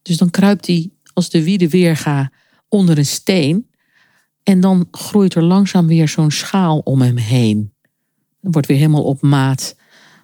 [0.02, 2.32] Dus dan kruipt hij als de wiede weerga
[2.72, 3.70] onder een steen.
[4.44, 7.74] En dan groeit er langzaam weer zo'n schaal om hem heen.
[8.40, 9.76] Wordt weer helemaal op maat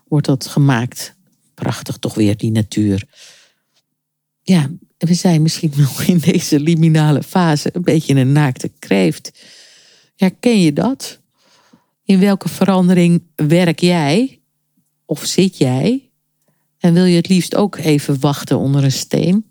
[0.07, 1.15] wordt dat gemaakt.
[1.53, 3.03] Prachtig toch weer die natuur.
[4.41, 9.47] Ja, we zijn misschien nog in deze liminale fase een beetje een naakte kreeft.
[10.15, 11.19] Herken je dat?
[12.03, 14.41] In welke verandering werk jij?
[15.05, 16.09] Of zit jij?
[16.77, 19.45] En wil je het liefst ook even wachten onder een steen?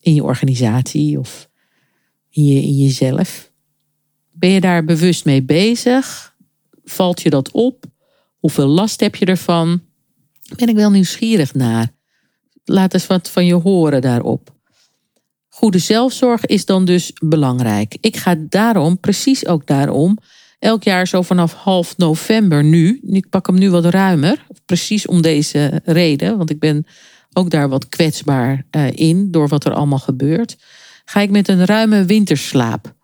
[0.00, 1.48] In je organisatie of
[2.34, 3.50] in, je, in jezelf?
[4.32, 6.34] Ben je daar bewust mee bezig?
[6.84, 7.84] Valt je dat op?
[8.36, 9.82] Hoeveel last heb je ervan?
[10.56, 11.92] Ben ik wel nieuwsgierig naar.
[12.64, 14.52] Laat eens wat van je horen daarop.
[15.48, 17.96] Goede zelfzorg is dan dus belangrijk.
[18.00, 20.18] Ik ga daarom, precies ook daarom,
[20.58, 25.22] elk jaar zo vanaf half november nu, ik pak hem nu wat ruimer, precies om
[25.22, 26.86] deze reden, want ik ben
[27.32, 30.56] ook daar wat kwetsbaar eh, in door wat er allemaal gebeurt,
[31.04, 32.94] ga ik met een ruime winterslaap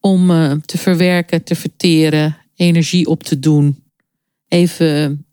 [0.00, 3.84] om eh, te verwerken, te verteren, energie op te doen.
[4.48, 5.26] Even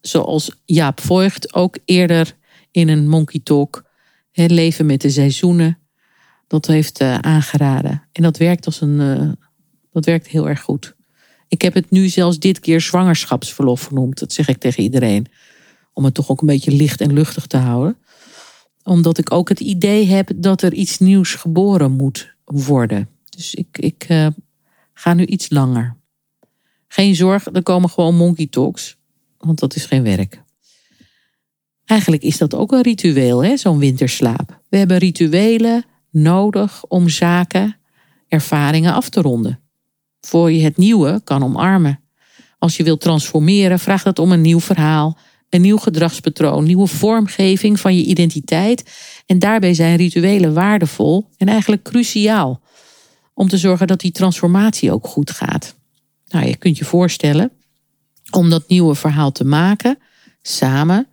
[0.00, 2.34] zoals Jaap Voigt ook eerder
[2.70, 3.84] in een Monkey Talk,
[4.32, 5.78] het leven met de seizoenen,
[6.46, 8.02] dat heeft uh, aangeraden.
[8.12, 9.36] En dat werkt, als een,
[9.92, 10.96] dat werkt heel erg goed.
[11.48, 14.18] Ik heb het nu zelfs dit keer zwangerschapsverlof genoemd.
[14.18, 15.26] Dat zeg ik tegen iedereen.
[15.92, 17.96] Om het toch ook een beetje licht en luchtig te houden.
[18.88, 23.08] Omdat ik ook het idee heb dat er iets nieuws geboren moet worden.
[23.28, 24.26] Dus ik, ik uh,
[24.94, 25.96] ga nu iets langer.
[26.86, 28.96] Geen zorg, er komen gewoon monkey talks.
[29.38, 30.42] Want dat is geen werk.
[31.84, 34.60] Eigenlijk is dat ook een ritueel, hè, zo'n winterslaap.
[34.68, 37.76] We hebben rituelen nodig om zaken,
[38.28, 39.60] ervaringen af te ronden.
[40.20, 42.00] Voor je het nieuwe kan omarmen.
[42.58, 45.18] Als je wilt transformeren, vraagt dat om een nieuw verhaal,
[45.50, 48.90] een nieuw gedragspatroon, nieuwe vormgeving van je identiteit.
[49.26, 52.60] En daarbij zijn rituelen waardevol en eigenlijk cruciaal
[53.34, 55.76] om te zorgen dat die transformatie ook goed gaat.
[56.26, 57.50] Nou, je kunt je voorstellen
[58.30, 59.98] om dat nieuwe verhaal te maken,
[60.42, 61.06] samen,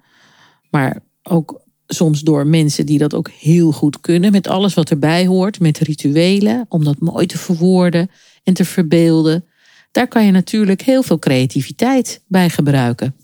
[0.69, 5.25] maar ook soms door mensen die dat ook heel goed kunnen, met alles wat erbij
[5.25, 8.09] hoort, met rituelen, om dat mooi te verwoorden
[8.43, 9.45] en te verbeelden.
[9.91, 13.15] Daar kan je natuurlijk heel veel creativiteit bij gebruiken.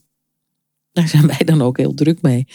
[0.91, 2.47] Daar zijn wij dan ook heel druk mee.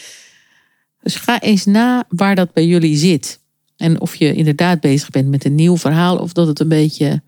[1.03, 3.41] Dus ga eens na waar dat bij jullie zit.
[3.77, 7.23] En of je inderdaad bezig bent met een nieuw verhaal of dat het een beetje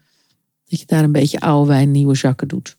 [0.68, 2.76] dat je daar een beetje oude wijn, nieuwe zakken doet.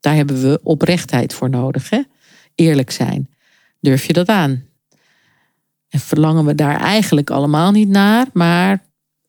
[0.00, 1.90] Daar hebben we oprechtheid voor nodig.
[1.90, 2.02] Hè?
[2.54, 3.30] Eerlijk zijn.
[3.80, 4.64] Durf je dat aan?
[5.88, 8.84] En verlangen we daar eigenlijk allemaal niet naar, maar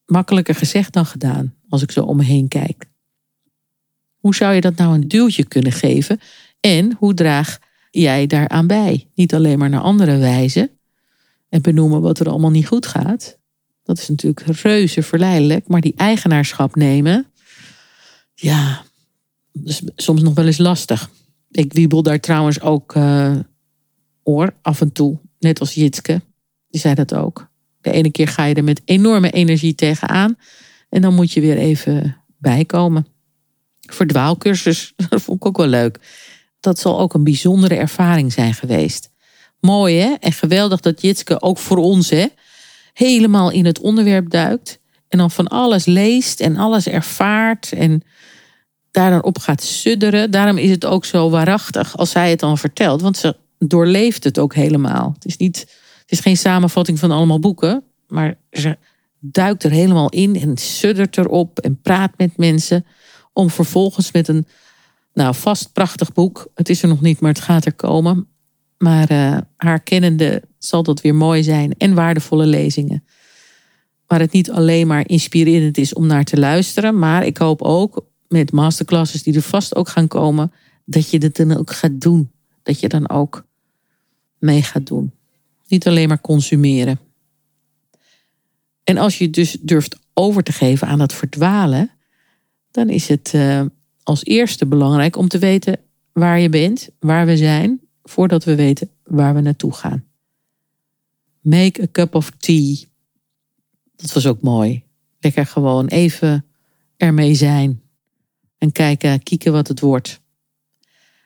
[0.05, 2.85] makkelijker gezegd dan gedaan, als ik zo om me heen kijk.
[4.17, 6.19] Hoe zou je dat nou een duwtje kunnen geven?
[6.59, 7.59] En hoe draag
[8.01, 9.07] jij daaraan bij?
[9.15, 10.69] Niet alleen maar naar andere wijzen
[11.49, 13.37] en benoemen wat er allemaal niet goed gaat,
[13.87, 15.67] dat is natuurlijk reuze verleidelijk.
[15.67, 17.25] Maar die eigenaarschap nemen,
[18.33, 18.83] ja,
[19.63, 21.09] is soms nog wel eens lastig.
[21.51, 23.35] Ik wiebel daar trouwens ook uh,
[24.23, 25.17] oor af en toe.
[25.39, 26.21] Net als Jitske.
[26.69, 27.49] Die zei dat ook.
[27.81, 30.37] De ene keer ga je er met enorme energie tegenaan.
[30.89, 33.07] En dan moet je weer even bijkomen.
[33.79, 35.99] Verdwaalkursus, dat vond ik ook wel leuk.
[36.67, 39.09] Dat zal ook een bijzondere ervaring zijn geweest.
[39.59, 40.13] Mooi hè?
[40.19, 42.25] En geweldig dat Jitske ook voor ons hè
[42.93, 44.79] helemaal in het onderwerp duikt.
[45.07, 47.71] En dan van alles leest en alles ervaart.
[47.71, 48.03] En
[48.91, 50.31] daar dan op gaat sudderen.
[50.31, 53.01] Daarom is het ook zo waarachtig als zij het dan vertelt.
[53.01, 55.11] Want ze doorleeft het ook helemaal.
[55.13, 55.59] Het is, niet,
[56.01, 57.83] het is geen samenvatting van allemaal boeken.
[58.07, 58.77] Maar ze
[59.19, 62.85] duikt er helemaal in en suddert erop en praat met mensen.
[63.33, 64.47] Om vervolgens met een
[65.17, 66.47] nou, vast prachtig boek.
[66.53, 68.27] Het is er nog niet, maar het gaat er komen.
[68.77, 73.03] Maar uh, haar kennende zal dat weer mooi zijn en waardevolle lezingen.
[74.07, 78.05] Waar het niet alleen maar inspirerend is om naar te luisteren, maar ik hoop ook
[78.27, 80.51] met masterclasses die er vast ook gaan komen,
[80.85, 82.31] dat je het dan ook gaat doen.
[82.63, 83.45] Dat je dan ook
[84.39, 85.11] mee gaat doen.
[85.67, 86.99] Niet alleen maar consumeren.
[88.83, 91.91] En als je dus durft over te geven aan dat verdwalen,
[92.71, 93.61] dan is het uh,
[94.07, 95.79] als eerste belangrijk om te weten
[96.11, 100.05] waar je bent, waar we zijn, voordat we weten waar we naartoe gaan.
[101.41, 102.75] Make a cup of tea.
[103.95, 104.83] Dat was ook mooi.
[105.19, 106.45] Lekker gewoon even
[106.97, 107.81] ermee zijn.
[108.57, 110.21] En kijken, kieken wat het wordt.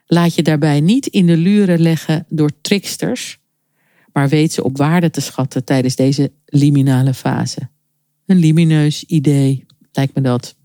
[0.06, 3.40] Laat je daarbij niet in de luren leggen door tricksters,
[4.14, 7.70] maar weet ze op waarde te schatten tijdens deze liminale fase.
[8.26, 10.56] Een lumineus idee, lijkt me dat.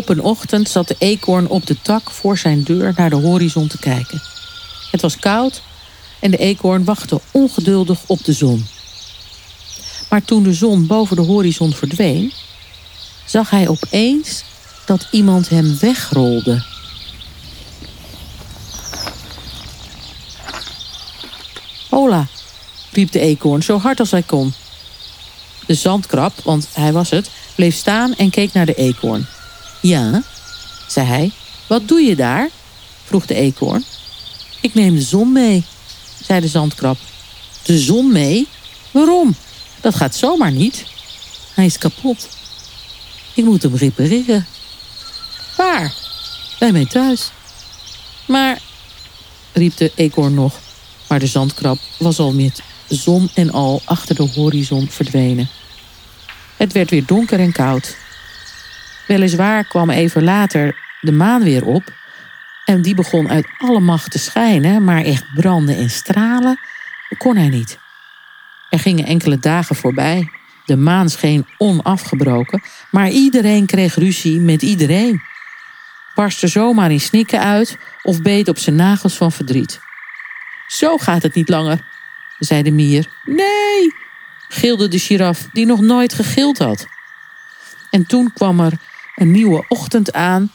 [0.00, 3.68] Op een ochtend zat de eekhoorn op de tak voor zijn deur naar de horizon
[3.68, 4.22] te kijken.
[4.90, 5.62] Het was koud
[6.20, 8.66] en de eekhoorn wachtte ongeduldig op de zon.
[10.10, 12.32] Maar toen de zon boven de horizon verdween,
[13.26, 14.44] zag hij opeens
[14.86, 16.64] dat iemand hem wegrolde.
[21.90, 22.26] Hola,
[22.92, 24.54] riep de eekhoorn zo hard als hij kon.
[25.66, 29.26] De zandkrab, want hij was het, bleef staan en keek naar de eekhoorn.
[29.80, 30.22] Ja,
[30.88, 31.32] zei hij.
[31.66, 32.48] Wat doe je daar?
[33.04, 33.84] vroeg de eekhoorn.
[34.60, 35.64] Ik neem de zon mee,
[36.24, 36.98] zei de zandkrab.
[37.62, 38.48] De zon mee?
[38.90, 39.36] Waarom?
[39.80, 40.84] Dat gaat zomaar niet.
[41.54, 42.28] Hij is kapot.
[43.34, 44.46] Ik moet hem repareren.
[45.56, 45.94] Waar?
[46.58, 47.30] Bij mij thuis.
[48.26, 48.58] Maar,
[49.52, 50.58] riep de eekhoorn nog,
[51.08, 55.48] maar de zandkrab was al met zon en al achter de horizon verdwenen.
[56.56, 57.96] Het werd weer donker en koud.
[59.10, 61.92] Weliswaar kwam even later de maan weer op.
[62.64, 66.60] En die begon uit alle macht te schijnen, maar echt branden en stralen
[67.18, 67.78] kon hij niet.
[68.68, 70.30] Er gingen enkele dagen voorbij.
[70.64, 75.22] De maan scheen onafgebroken, maar iedereen kreeg ruzie met iedereen.
[76.14, 79.80] Barstte zomaar in snikken uit of beet op zijn nagels van verdriet.
[80.66, 81.78] Zo gaat het niet langer,
[82.38, 83.06] zei de mier.
[83.24, 83.94] Nee,
[84.48, 86.86] gilde de giraf, die nog nooit gegild had.
[87.90, 88.72] En toen kwam er
[89.20, 90.50] een nieuwe ochtend aan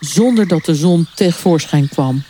[0.00, 2.22] zonder dat de zon tevoorschijn kwam.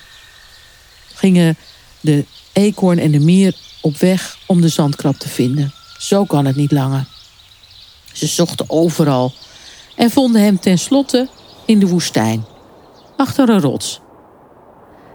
[1.14, 1.56] Gingen
[2.00, 5.72] de eekhoorn en de mier op weg om de zandkrab te vinden.
[5.98, 7.06] Zo kan het niet langer.
[8.12, 9.32] Ze zochten overal
[9.96, 11.28] en vonden hem tenslotte
[11.66, 12.44] in de woestijn,
[13.16, 14.00] achter een rots.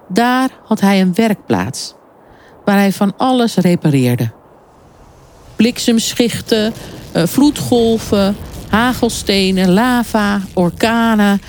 [0.07, 1.93] Daar had hij een werkplaats
[2.66, 4.32] waar hij van alles repareerde.
[5.55, 6.74] Bliksemschichten,
[7.12, 8.36] eh, vloedgolven,
[8.70, 11.41] hagelstenen, lava, orkanen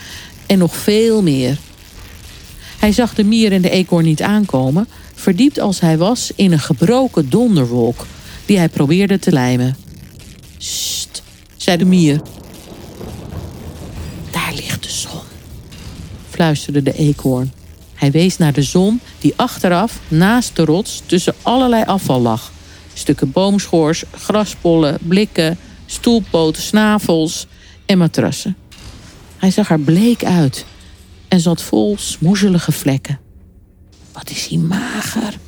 [0.47, 1.59] en nog veel meer.
[2.79, 6.59] Hij zag de mier en de eekhoorn niet aankomen, verdiept als hij was in een
[6.59, 8.07] gebroken donderwolk
[8.47, 9.77] die hij probeerde te lijmen.
[10.59, 11.23] Sst,
[11.57, 12.21] zei de mier.
[14.31, 15.21] Daar ligt de zon,
[16.31, 17.53] fluisterde de eekhoorn.
[17.95, 22.53] Hij wees naar de zon die achteraf naast de rots tussen allerlei afval lag.
[22.95, 25.59] Stukken boomschors, graspollen, blikken,
[25.91, 27.47] stoelpoten, snavels
[27.87, 28.57] en matrassen.
[29.37, 30.65] Hij zag er bleek uit
[31.29, 33.21] en zat vol smoezelige vlekken.
[34.13, 35.39] Wat is hij mager,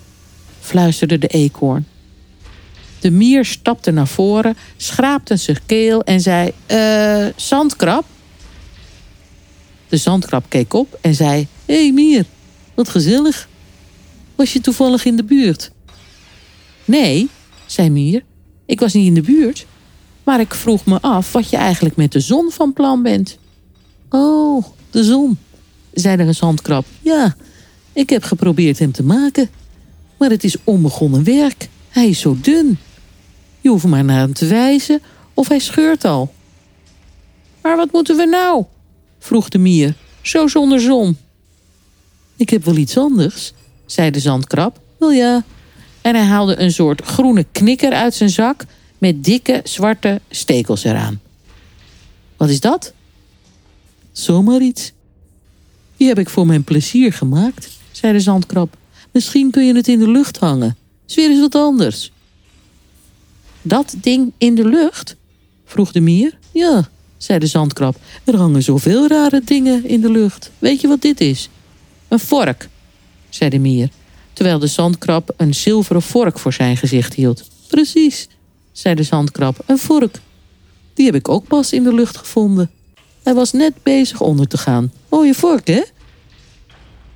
[0.60, 1.86] fluisterde de eekhoorn.
[3.00, 8.04] De mier stapte naar voren, schraapte zijn keel en zei: Eh, zandkrab?
[9.88, 12.24] De zandkrab keek op en zei: Hé hey, mier,
[12.74, 13.48] wat gezellig.
[14.34, 15.70] Was je toevallig in de buurt?
[16.84, 17.28] Nee,
[17.66, 18.22] zei Mier,
[18.66, 19.66] ik was niet in de buurt.
[20.24, 23.38] Maar ik vroeg me af wat je eigenlijk met de zon van plan bent.
[24.08, 25.38] Oh, de zon,
[25.92, 26.86] zei de zandkrab.
[27.00, 27.36] Ja,
[27.92, 29.50] ik heb geprobeerd hem te maken.
[30.18, 31.68] Maar het is onbegonnen werk.
[31.88, 32.78] Hij is zo dun.
[33.60, 35.00] Je hoeft maar naar hem te wijzen
[35.34, 36.32] of hij scheurt al.
[37.62, 38.64] Maar wat moeten we nou?
[39.18, 41.16] vroeg de mier, zo zonder zon.
[42.36, 43.52] Ik heb wel iets anders,
[43.86, 44.80] zei de zandkrab.
[44.98, 45.44] Wel ja.
[46.00, 48.64] En hij haalde een soort groene knikker uit zijn zak
[49.02, 51.20] met dikke zwarte stekels eraan.
[52.36, 52.92] Wat is dat?
[54.12, 54.92] Zomaar iets.
[55.96, 58.76] Die heb ik voor mijn plezier gemaakt, zei de zandkrab.
[59.10, 60.76] Misschien kun je het in de lucht hangen.
[61.08, 62.12] Is weer eens wat anders.
[63.62, 65.16] Dat ding in de lucht?
[65.64, 66.38] vroeg de mier.
[66.52, 67.96] Ja, zei de zandkrab.
[68.24, 70.50] Er hangen zoveel rare dingen in de lucht.
[70.58, 71.48] Weet je wat dit is?
[72.08, 72.68] Een vork,
[73.28, 73.88] zei de mier,
[74.32, 77.48] terwijl de zandkrab een zilveren vork voor zijn gezicht hield.
[77.68, 78.28] Precies,
[78.72, 79.58] zei de zandkrab.
[79.66, 80.20] Een vork.
[80.94, 82.70] Die heb ik ook pas in de lucht gevonden.
[83.22, 84.92] Hij was net bezig onder te gaan.
[85.08, 85.82] Mooie vork, hè?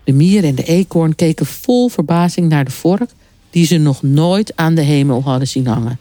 [0.04, 3.10] De mier en de eekhoorn keken vol verbazing naar de vork
[3.50, 5.98] die ze nog nooit aan de hemel hadden zien hangen.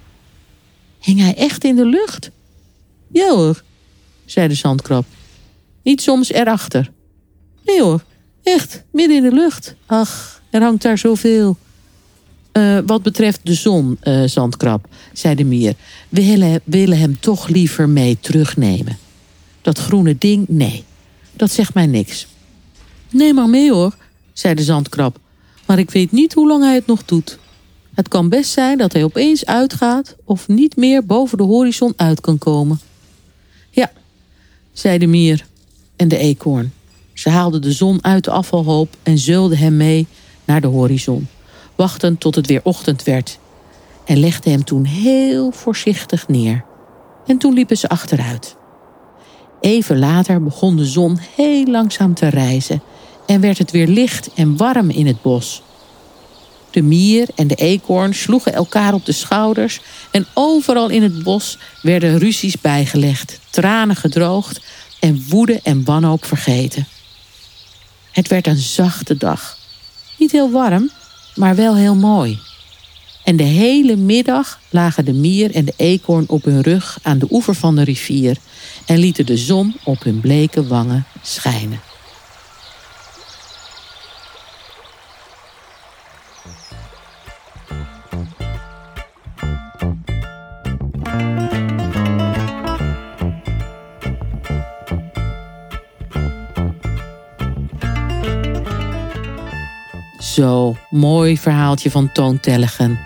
[0.99, 2.31] Hing hij echt in de lucht?
[3.07, 3.63] Ja hoor,
[4.25, 5.05] zei de zandkrab.
[5.83, 6.91] Niet soms erachter.
[7.65, 8.03] Nee hoor,
[8.43, 9.75] echt, midden in de lucht.
[9.85, 11.57] Ach, er hangt daar zoveel.
[12.55, 15.75] Eh, wat betreft de zon, eh, zandkrab, zei de mier.
[16.09, 18.97] We willen, willen hem toch liever mee terugnemen.
[19.61, 20.83] Dat groene ding, nee,
[21.33, 22.27] dat zegt mij niks.
[23.09, 23.95] Neem maar mee hoor,
[24.33, 25.19] zei de zandkrab.
[25.65, 27.39] Maar ik weet niet hoe lang hij het nog doet.
[27.93, 32.21] Het kan best zijn dat hij opeens uitgaat of niet meer boven de horizon uit
[32.21, 32.79] kan komen.
[33.69, 33.91] Ja,
[34.73, 35.45] zei de mier
[35.95, 36.73] en de eekhoorn.
[37.13, 40.07] Ze haalden de zon uit de afvalhoop en zeulden hem mee
[40.45, 41.27] naar de horizon,
[41.75, 43.39] wachtend tot het weer ochtend werd,
[44.05, 46.63] en legden hem toen heel voorzichtig neer.
[47.25, 48.55] En toen liepen ze achteruit.
[49.61, 52.81] Even later begon de zon heel langzaam te rijzen
[53.25, 55.61] en werd het weer licht en warm in het bos.
[56.71, 61.57] De mier en de eekhoorn sloegen elkaar op de schouders en overal in het bos
[61.81, 64.61] werden ruzies bijgelegd, tranen gedroogd
[64.99, 66.87] en woede en wanhoop vergeten.
[68.11, 69.57] Het werd een zachte dag.
[70.17, 70.91] Niet heel warm,
[71.35, 72.39] maar wel heel mooi.
[73.23, 77.27] En de hele middag lagen de mier en de eekhoorn op hun rug aan de
[77.29, 78.37] oever van de rivier
[78.85, 81.79] en lieten de zon op hun bleke wangen schijnen.
[100.35, 102.99] Zo, mooi verhaaltje van Toon Tellegen.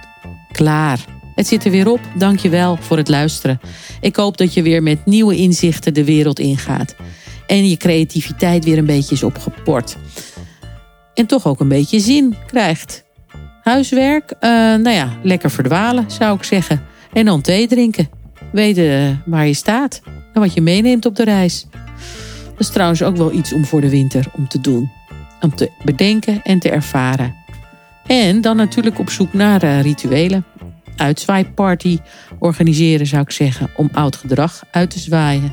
[0.51, 1.05] Klaar.
[1.36, 1.99] Het zit er weer op.
[2.17, 3.59] Dank je wel voor het luisteren.
[4.01, 6.95] Ik hoop dat je weer met nieuwe inzichten de wereld ingaat.
[7.47, 9.97] En je creativiteit weer een beetje is opgeport.
[11.13, 13.03] En toch ook een beetje zin krijgt.
[13.63, 16.82] Huiswerk, eh, nou ja, lekker verdwalen zou ik zeggen.
[17.13, 18.09] En dan thee drinken.
[18.51, 20.01] Weten waar je staat
[20.34, 21.67] en wat je meeneemt op de reis.
[22.43, 24.97] Dat is trouwens ook wel iets om voor de winter om te doen
[25.39, 27.35] om te bedenken en te ervaren.
[28.05, 30.45] En dan natuurlijk op zoek naar uh, rituelen.
[30.95, 31.99] Uitzwaaiparty
[32.39, 35.51] organiseren zou ik zeggen, om oud gedrag uit te zwaaien.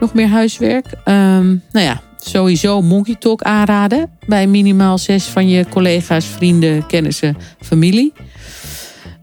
[0.00, 0.86] Nog meer huiswerk?
[1.04, 7.36] Um, nou ja, sowieso Monkey Talk aanraden bij minimaal zes van je collega's, vrienden, kennissen,
[7.60, 8.12] familie.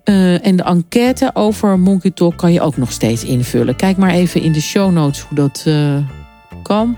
[0.06, 3.76] Uh, en de enquête over Monkey Talk kan je ook nog steeds invullen.
[3.76, 5.98] Kijk maar even in de show notes hoe dat uh,
[6.64, 6.98] kan.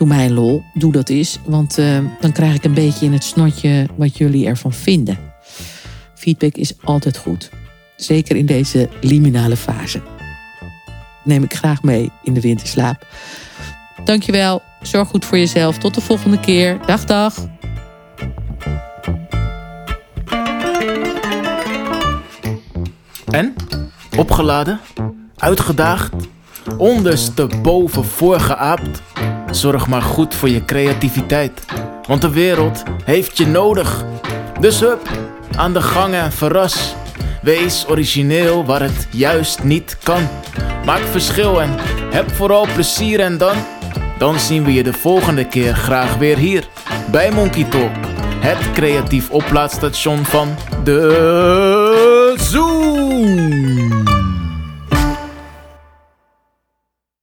[0.00, 1.38] Doe mij een lol, doe dat eens.
[1.44, 5.18] Want uh, dan krijg ik een beetje in het snotje wat jullie ervan vinden.
[6.14, 7.50] Feedback is altijd goed.
[7.96, 10.00] Zeker in deze liminale fase.
[11.24, 13.06] Neem ik graag mee in de winterslaap.
[14.04, 14.62] Dankjewel.
[14.82, 15.78] Zorg goed voor jezelf.
[15.78, 16.78] Tot de volgende keer.
[16.86, 17.48] Dag, dag.
[23.30, 23.54] En?
[24.16, 24.80] Opgeladen?
[25.36, 26.12] Uitgedaagd?
[26.76, 29.02] Ondersteboven voorgeaapt?
[29.50, 31.64] Zorg maar goed voor je creativiteit,
[32.06, 34.04] want de wereld heeft je nodig.
[34.60, 35.08] Dus hup,
[35.56, 36.94] aan de gang en verras.
[37.42, 40.28] Wees origineel waar het juist niet kan.
[40.84, 41.74] Maak verschil en
[42.10, 43.56] heb vooral plezier en dan...
[44.18, 46.68] Dan zien we je de volgende keer graag weer hier
[47.10, 47.90] bij Monkey Talk.
[48.40, 53.99] Het creatief oplaadstation van de Zoom.